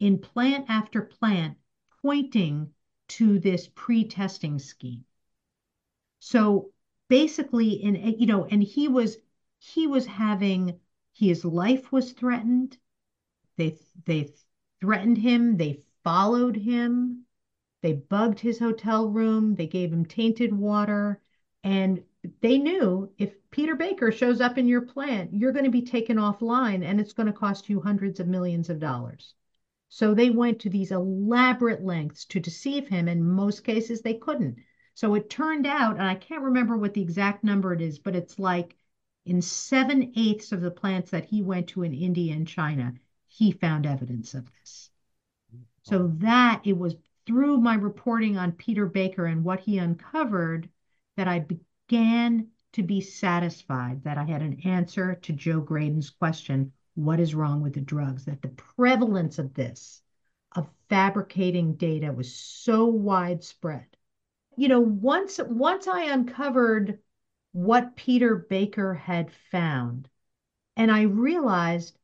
[0.00, 1.58] in plant after plant
[2.00, 2.72] pointing
[3.08, 5.04] to this pre testing scheme.
[6.18, 6.72] So
[7.08, 9.18] basically, in you know, and he was
[9.58, 10.80] he was having
[11.12, 12.78] his life was threatened.
[13.56, 14.32] They they
[14.80, 15.58] threatened him.
[15.58, 17.26] They followed him.
[17.82, 19.56] They bugged his hotel room.
[19.56, 21.20] They gave him tainted water.
[21.64, 22.04] And
[22.40, 26.18] they knew if Peter Baker shows up in your plant, you're going to be taken
[26.18, 29.34] offline and it's going to cost you hundreds of millions of dollars.
[29.88, 33.08] So they went to these elaborate lengths to deceive him.
[33.08, 34.58] In most cases, they couldn't.
[34.94, 38.14] So it turned out, and I can't remember what the exact number it is, but
[38.14, 38.76] it's like
[39.24, 42.94] in seven eighths of the plants that he went to in India and China,
[43.26, 44.90] he found evidence of this.
[45.82, 46.96] So that it was
[47.26, 50.68] through my reporting on Peter Baker and what he uncovered
[51.16, 56.72] that I began to be satisfied that I had an answer to Joe Graedon's question
[56.94, 58.24] what is wrong with the drugs?
[58.24, 60.00] That the prevalence of this,
[60.54, 63.86] of fabricating data, was so widespread.
[64.56, 67.00] You know, once once I uncovered
[67.52, 70.08] what Peter Baker had found.
[70.76, 71.96] And I realized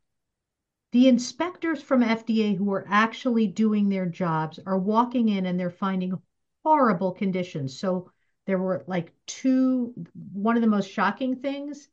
[0.93, 5.70] the inspectors from FDA who are actually doing their jobs are walking in and they're
[5.70, 6.20] finding
[6.65, 7.78] horrible conditions.
[7.78, 8.11] So
[8.51, 9.94] there were like two,
[10.32, 11.89] one of the most shocking things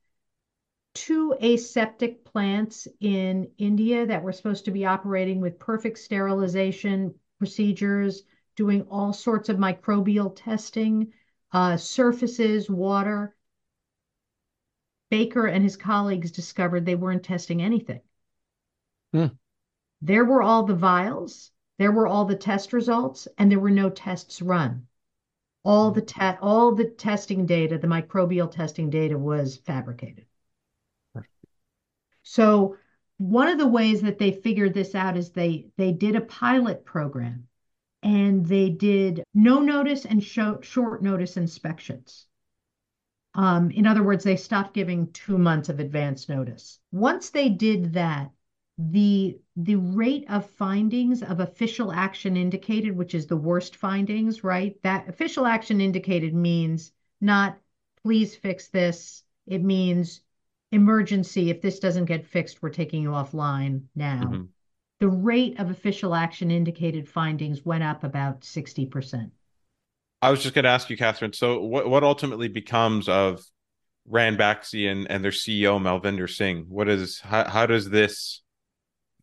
[0.98, 8.24] two aseptic plants in India that were supposed to be operating with perfect sterilization procedures,
[8.56, 11.14] doing all sorts of microbial testing,
[11.52, 13.36] uh, surfaces, water.
[15.12, 18.02] Baker and his colleagues discovered they weren't testing anything.
[19.14, 19.28] Hmm.
[20.02, 23.92] There were all the vials, there were all the test results, and there were no
[23.92, 24.87] tests run.
[25.68, 30.26] All the te- all the testing data, the microbial testing data was fabricated.
[32.24, 32.78] So
[33.18, 36.86] one of the ways that they figured this out is they they did a pilot
[36.86, 37.48] program.
[38.04, 42.28] and they did no notice and short notice inspections.
[43.36, 46.80] Um, in other words, they stopped giving two months of advance notice.
[46.92, 48.32] Once they did that,
[48.78, 54.76] the the rate of findings of official action indicated, which is the worst findings, right?
[54.84, 57.58] That official action indicated means not
[58.04, 59.24] please fix this.
[59.48, 60.22] It means
[60.72, 61.50] emergency.
[61.50, 64.22] If this doesn't get fixed, we're taking you offline now.
[64.24, 64.44] Mm-hmm.
[65.00, 69.32] The rate of official action indicated findings went up about 60%.
[70.22, 71.34] I was just going to ask you, Katherine.
[71.34, 73.44] So, what, what ultimately becomes of
[74.10, 76.66] Ranbaxy and, and their CEO Malvinder Singh?
[76.70, 78.42] What is how, how does this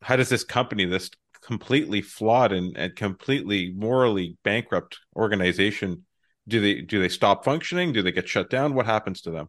[0.05, 1.11] how does this company, this
[1.41, 6.05] completely flawed and, and completely morally bankrupt organization,
[6.47, 7.93] do they do they stop functioning?
[7.93, 8.75] Do they get shut down?
[8.75, 9.49] What happens to them?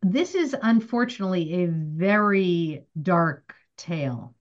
[0.00, 4.34] This is unfortunately a very dark tale.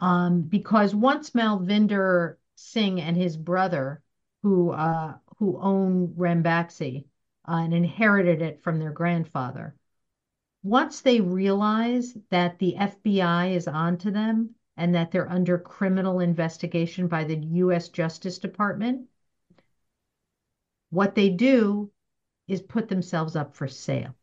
[0.00, 4.02] Um, because once Malvinder Singh and his brother,
[4.42, 7.06] who uh, who own Ranbaxy
[7.48, 9.74] uh, and inherited it from their grandfather,
[10.62, 17.08] once they realize that the FBI is onto them and that they're under criminal investigation
[17.08, 19.08] by the US Justice Department,
[20.90, 21.90] what they do
[22.46, 24.14] is put themselves up for sale.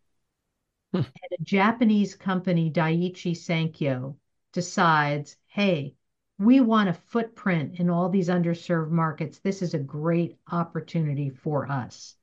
[0.91, 0.97] Hmm.
[0.97, 4.15] and a Japanese company, Daiichi Sankyo,
[4.53, 5.95] decides, hey,
[6.37, 9.39] we want a footprint in all these underserved markets.
[9.39, 12.15] This is a great opportunity for us.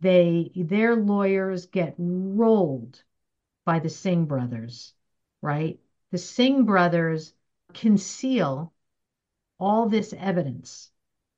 [0.00, 3.02] They their lawyers get rolled
[3.64, 4.92] by the Singh brothers,
[5.40, 5.78] right?
[6.10, 7.34] The Singh brothers
[7.74, 8.72] conceal
[9.58, 10.90] all this evidence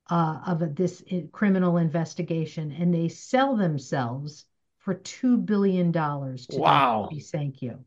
[0.09, 4.45] uh, of this criminal investigation and they sell themselves
[4.77, 7.09] for $2 billion to wow.
[7.11, 7.83] Sankyo.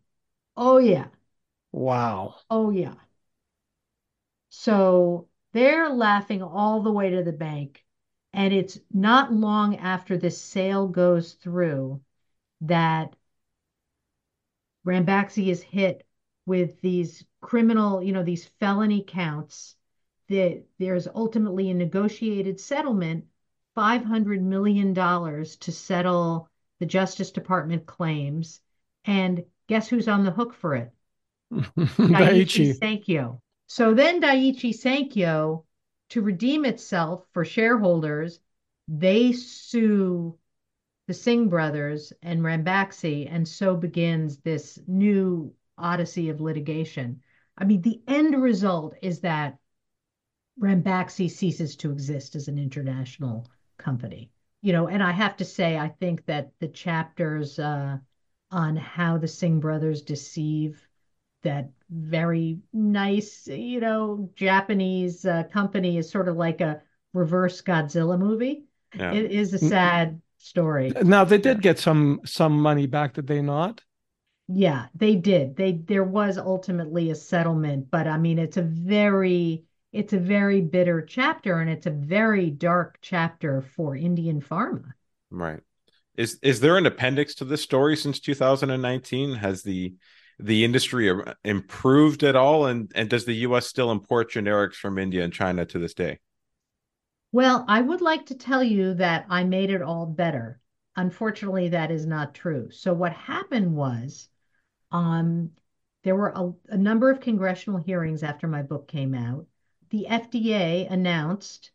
[0.56, 1.06] Oh, yeah.
[1.70, 2.36] Wow.
[2.50, 2.94] Oh, yeah.
[4.50, 7.84] So they're laughing all the way to the bank.
[8.32, 12.00] And it's not long after this sale goes through
[12.62, 13.14] that
[14.88, 16.06] Ranbaxy is hit
[16.46, 19.76] with these criminal, you know, these felony counts.
[20.28, 23.24] That there's ultimately a negotiated settlement,
[23.76, 26.50] $500 million to settle
[26.80, 28.60] the Justice Department claims.
[29.04, 30.92] And guess who's on the hook for it?
[31.52, 33.40] Daiichi Sankyo.
[33.66, 35.64] So then Daiichi Sankyo,
[36.10, 38.40] to redeem itself for shareholders,
[38.86, 40.38] they sue
[41.08, 47.22] the Singh brothers and Ranbaxy, and so begins this new odyssey of litigation.
[47.56, 49.56] I mean, the end result is that
[50.60, 53.48] Ranbaxy ceases to exist as an international
[53.78, 54.30] company.
[54.60, 57.96] You know, and I have to say, I think that the chapters uh,
[58.50, 60.86] on how the Singh brothers deceive
[61.42, 66.82] that very nice, you know, Japanese uh, company is sort of like a
[67.14, 68.64] reverse Godzilla movie.
[68.94, 69.14] Yeah.
[69.14, 70.92] It is a sad story.
[71.02, 73.82] Now they did get some some money back, did they not?
[74.48, 75.56] Yeah, they did.
[75.56, 80.60] They there was ultimately a settlement, but I mean it's a very it's a very
[80.60, 84.92] bitter chapter and it's a very dark chapter for Indian pharma.
[85.30, 85.60] Right.
[86.16, 89.34] Is is there an appendix to this story since 2019?
[89.34, 89.94] Has the
[90.40, 91.12] the industry
[91.44, 95.66] improved at all and and does the US still import generics from India and China
[95.66, 96.18] to this day?
[97.32, 100.60] Well, I would like to tell you that I made it all better.
[100.96, 102.70] Unfortunately, that is not true.
[102.70, 104.28] So what happened was
[104.90, 105.52] um,
[106.02, 109.46] there were a, a number of congressional hearings after my book came out.
[109.90, 111.70] The FDA announced,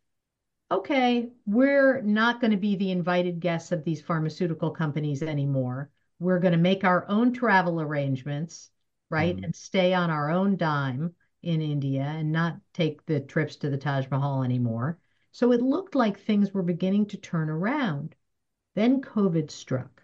[0.72, 5.92] okay, we're not going to be the invited guests of these pharmaceutical companies anymore.
[6.20, 8.72] We're going to make our own travel arrangements,
[9.10, 9.36] right?
[9.38, 9.46] Mm.
[9.46, 11.14] And stay on our own dime
[11.44, 14.98] in India and not take the trips to the Taj Mahal anymore.
[15.34, 18.16] So it looked like things were beginning to turn around.
[18.76, 20.04] Then COVID struck,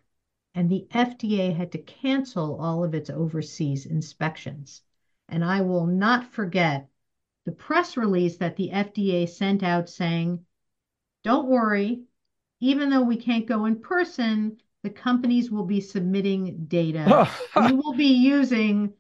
[0.55, 4.81] and the FDA had to cancel all of its overseas inspections.
[5.27, 6.89] And I will not forget
[7.45, 10.45] the press release that the FDA sent out saying,
[11.23, 12.01] don't worry,
[12.59, 17.93] even though we can't go in person, the companies will be submitting data we will
[17.93, 18.93] be using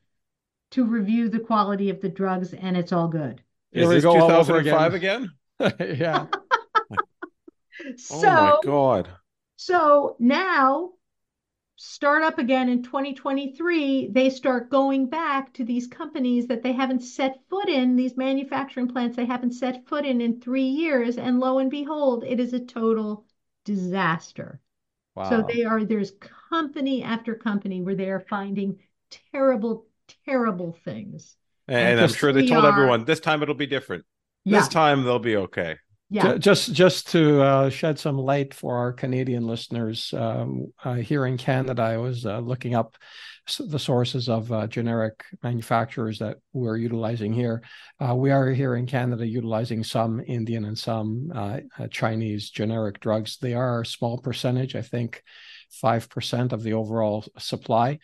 [0.71, 3.43] to review the quality of the drugs, and it's all good.
[3.71, 5.31] Is this 2005 again?
[5.79, 6.27] yeah.
[7.97, 9.09] so, oh my god.
[9.57, 10.91] So now
[11.81, 16.99] start up again in 2023, they start going back to these companies that they haven't
[16.99, 21.17] set foot in, these manufacturing plants they haven't set foot in in three years.
[21.17, 23.25] And lo and behold, it is a total
[23.63, 24.59] disaster.
[25.15, 25.29] Wow.
[25.29, 26.11] So they are, there's
[26.49, 28.79] company after company where they are finding
[29.31, 29.85] terrible,
[30.25, 31.37] terrible things.
[31.69, 34.03] And, and I'm sure they told are, everyone this time it'll be different.
[34.45, 34.59] Yeah.
[34.59, 35.77] This time they'll be okay.
[36.11, 36.37] Yeah.
[36.37, 41.37] Just just to uh, shed some light for our Canadian listeners um, uh, here in
[41.37, 42.97] Canada, I was uh, looking up
[43.59, 47.61] the sources of uh, generic manufacturers that we're utilizing here.
[47.99, 51.59] Uh, we are here in Canada utilizing some Indian and some uh,
[51.91, 53.37] Chinese generic drugs.
[53.37, 55.21] They are a small percentage, I think,
[55.69, 57.99] five percent of the overall supply.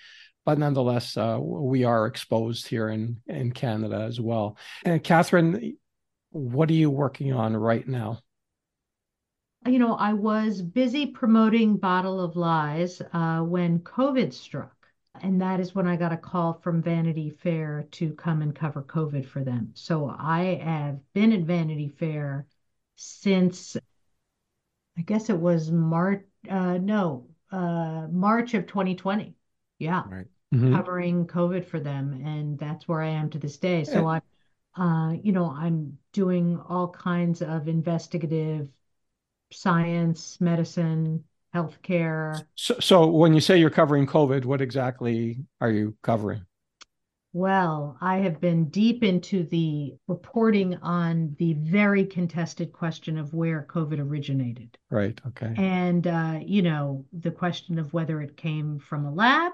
[0.45, 4.57] But nonetheless, uh, we are exposed here in, in Canada as well.
[4.83, 5.77] And Katherine,
[6.35, 8.19] what are you working on right now?
[9.65, 14.71] you know, I was busy promoting Bottle of Lies uh, when COVID struck.
[15.21, 18.83] And that is when I got a call from Vanity Fair to come and cover
[18.83, 19.71] COVID for them.
[19.73, 22.45] So I have been at Vanity Fair
[22.95, 23.77] since,
[24.97, 29.35] I guess it was March, uh, no, uh, March of 2020.
[29.79, 30.27] Yeah, Right.
[30.53, 30.73] Mhm.
[30.73, 32.21] covering COVID for them.
[32.25, 33.83] And that's where I am to this day.
[33.85, 34.21] So I,
[34.75, 38.69] uh, you know, I'm doing all kinds of investigative
[39.51, 41.23] science, medicine,
[41.53, 42.45] healthcare.
[42.55, 46.45] So, so when you say you're covering COVID, what exactly are you covering?
[47.31, 53.67] Well, I have been deep into the reporting on the very contested question of where
[53.69, 54.77] COVID originated.
[54.89, 55.19] Right.
[55.27, 55.53] Okay.
[55.57, 59.51] And, uh, you know, the question of whether it came from a lab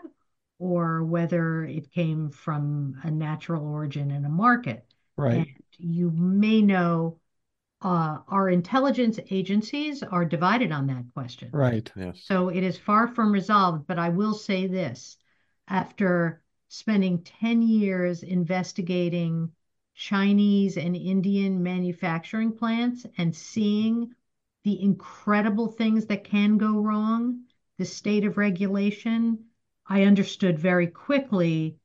[0.59, 4.85] or whether it came from a natural origin in a market.
[5.21, 5.37] Right.
[5.37, 7.19] And you may know
[7.83, 11.49] uh, our intelligence agencies are divided on that question.
[11.53, 11.91] Right.
[11.95, 12.23] Yes.
[12.23, 15.17] So it is far from resolved, but I will say this
[15.67, 19.51] after spending 10 years investigating
[19.93, 24.15] Chinese and Indian manufacturing plants and seeing
[24.63, 27.43] the incredible things that can go wrong,
[27.77, 29.45] the state of regulation,
[29.87, 31.77] I understood very quickly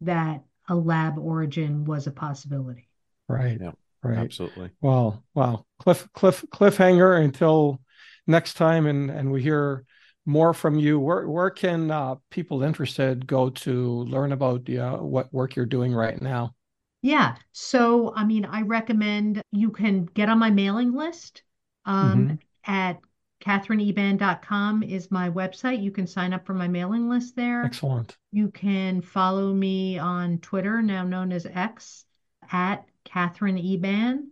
[0.00, 2.88] that a lab origin was a possibility.
[3.28, 3.58] Right.
[3.60, 3.72] Yeah.
[4.02, 4.16] Right.
[4.16, 4.70] Absolutely.
[4.80, 5.66] Well, wow.
[5.78, 7.82] Cliff, cliff, cliffhanger until
[8.26, 9.84] next time, and and we hear
[10.24, 10.98] more from you.
[10.98, 15.92] Where where can uh, people interested go to learn about uh, what work you're doing
[15.92, 16.54] right now?
[17.02, 17.36] Yeah.
[17.52, 21.42] So, I mean, I recommend you can get on my mailing list
[21.84, 23.00] um, at
[23.40, 25.82] katherineeban.com is my website.
[25.82, 27.64] You can sign up for my mailing list there.
[27.64, 28.16] Excellent.
[28.32, 32.04] You can follow me on Twitter, now known as X,
[32.52, 34.30] at Katherine Eban.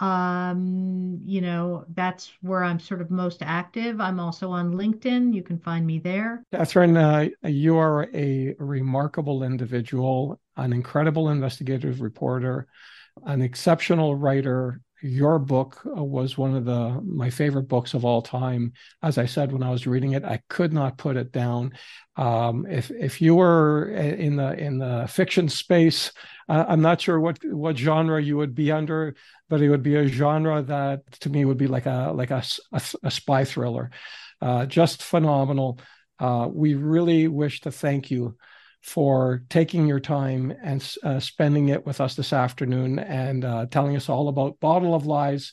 [0.00, 4.00] Um, you know, that's where I'm sort of most active.
[4.00, 5.34] I'm also on LinkedIn.
[5.34, 6.44] You can find me there.
[6.52, 12.68] Katherine, uh, you are a remarkable individual, an incredible investigative reporter,
[13.24, 14.80] an exceptional writer.
[15.00, 18.72] Your book uh, was one of the my favorite books of all time.
[19.02, 21.72] As I said when I was reading it, I could not put it down.
[22.16, 26.10] Um, if if you were in the in the fiction space,
[26.48, 29.14] uh, I'm not sure what what genre you would be under,
[29.48, 32.42] but it would be a genre that to me would be like a like a,
[32.72, 33.90] a, a spy thriller.
[34.40, 35.78] Uh, just phenomenal.
[36.18, 38.36] Uh, we really wish to thank you
[38.88, 43.94] for taking your time and uh, spending it with us this afternoon and uh, telling
[43.94, 45.52] us all about Bottle of Lies.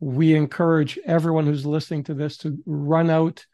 [0.00, 3.46] We encourage everyone who's listening to this to run out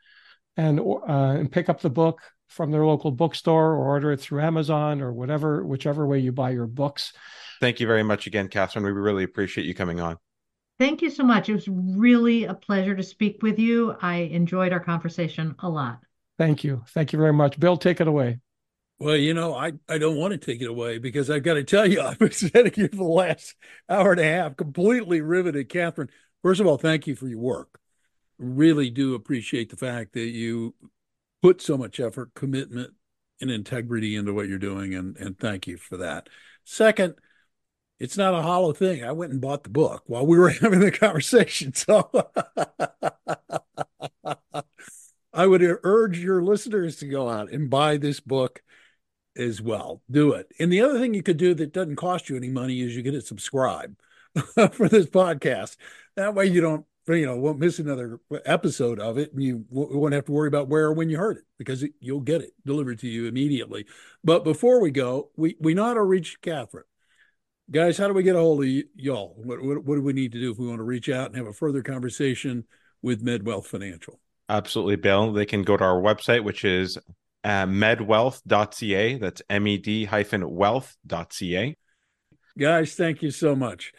[0.57, 4.41] and uh, and pick up the book from their local bookstore or order it through
[4.41, 7.13] Amazon or whatever, whichever way you buy your books.
[7.61, 8.85] Thank you very much again, Katherine.
[8.85, 10.17] We really appreciate you coming on.
[10.81, 11.49] Thank you so much.
[11.49, 13.95] It was really a pleasure to speak with you.
[14.03, 16.01] I enjoyed our conversation a lot.
[16.37, 16.83] Thank you.
[16.89, 17.61] Thank you very much.
[17.61, 18.41] Bill, take it away.
[19.01, 21.65] Well, you know, I, I don't want to take it away because I've got to
[21.65, 23.55] tell you, I've been sitting here for the last
[23.89, 25.69] hour and a half, completely riveted.
[25.71, 26.11] Katherine,
[26.43, 27.81] first of all, thank you for your work.
[28.39, 30.75] Really do appreciate the fact that you
[31.43, 32.93] put so much effort, commitment,
[33.41, 36.29] and integrity into what you're doing, and and thank you for that.
[36.65, 37.15] Second,
[37.99, 39.05] it's not a hollow thing.
[39.05, 42.11] I went and bought the book while we were having the conversation, so
[45.33, 48.63] I would urge your listeners to go out and buy this book
[49.37, 50.03] as well.
[50.11, 50.51] Do it.
[50.59, 53.03] And the other thing you could do that doesn't cost you any money is you
[53.03, 53.97] get to subscribe
[54.73, 55.77] for this podcast.
[56.17, 59.33] That way you don't, you know, won't miss another episode of it.
[59.33, 61.93] And you won't have to worry about where or when you heard it because it,
[62.01, 63.87] you'll get it delivered to you immediately.
[64.23, 66.85] But before we go, we, we know how to reach Katherine.
[67.71, 69.35] Guys, how do we get a hold of y- y'all?
[69.37, 71.37] What, what, what do we need to do if we want to reach out and
[71.37, 72.65] have a further conversation
[73.01, 74.21] with MedWealth Financial?
[74.49, 75.33] Absolutely, Bill.
[75.33, 76.99] They can go to our website, which is
[77.45, 79.19] uh, medwealth.ca.
[79.19, 81.77] That's M E D hyphen wealth.ca.
[82.59, 83.93] Guys, thank you so much.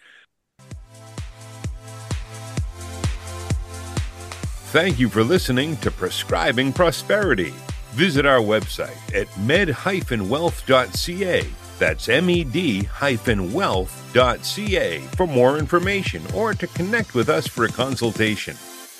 [4.71, 7.53] Thank you for listening to Prescribing Prosperity.
[7.91, 11.45] Visit our website at med-wealth.ca
[11.77, 18.55] That's med-wealth.ca for more information or to connect with us for a consultation.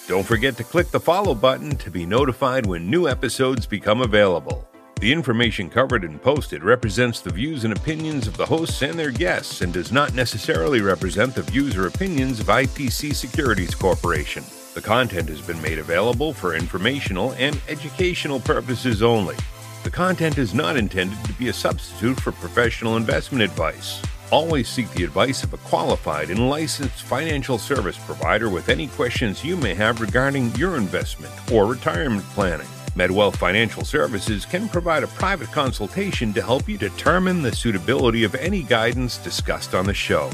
[0.08, 4.68] Don't forget to click the follow button to be notified when new episodes become available.
[5.00, 9.12] The information covered and posted represents the views and opinions of the hosts and their
[9.12, 14.44] guests and does not necessarily represent the views or opinions of IPC Securities Corporation.
[14.74, 19.36] The content has been made available for informational and educational purposes only.
[19.84, 24.02] The content is not intended to be a substitute for professional investment advice.
[24.32, 29.44] Always seek the advice of a qualified and licensed financial service provider with any questions
[29.44, 32.68] you may have regarding your investment or retirement planning.
[32.96, 38.34] MedWealth Financial Services can provide a private consultation to help you determine the suitability of
[38.36, 40.30] any guidance discussed on the show.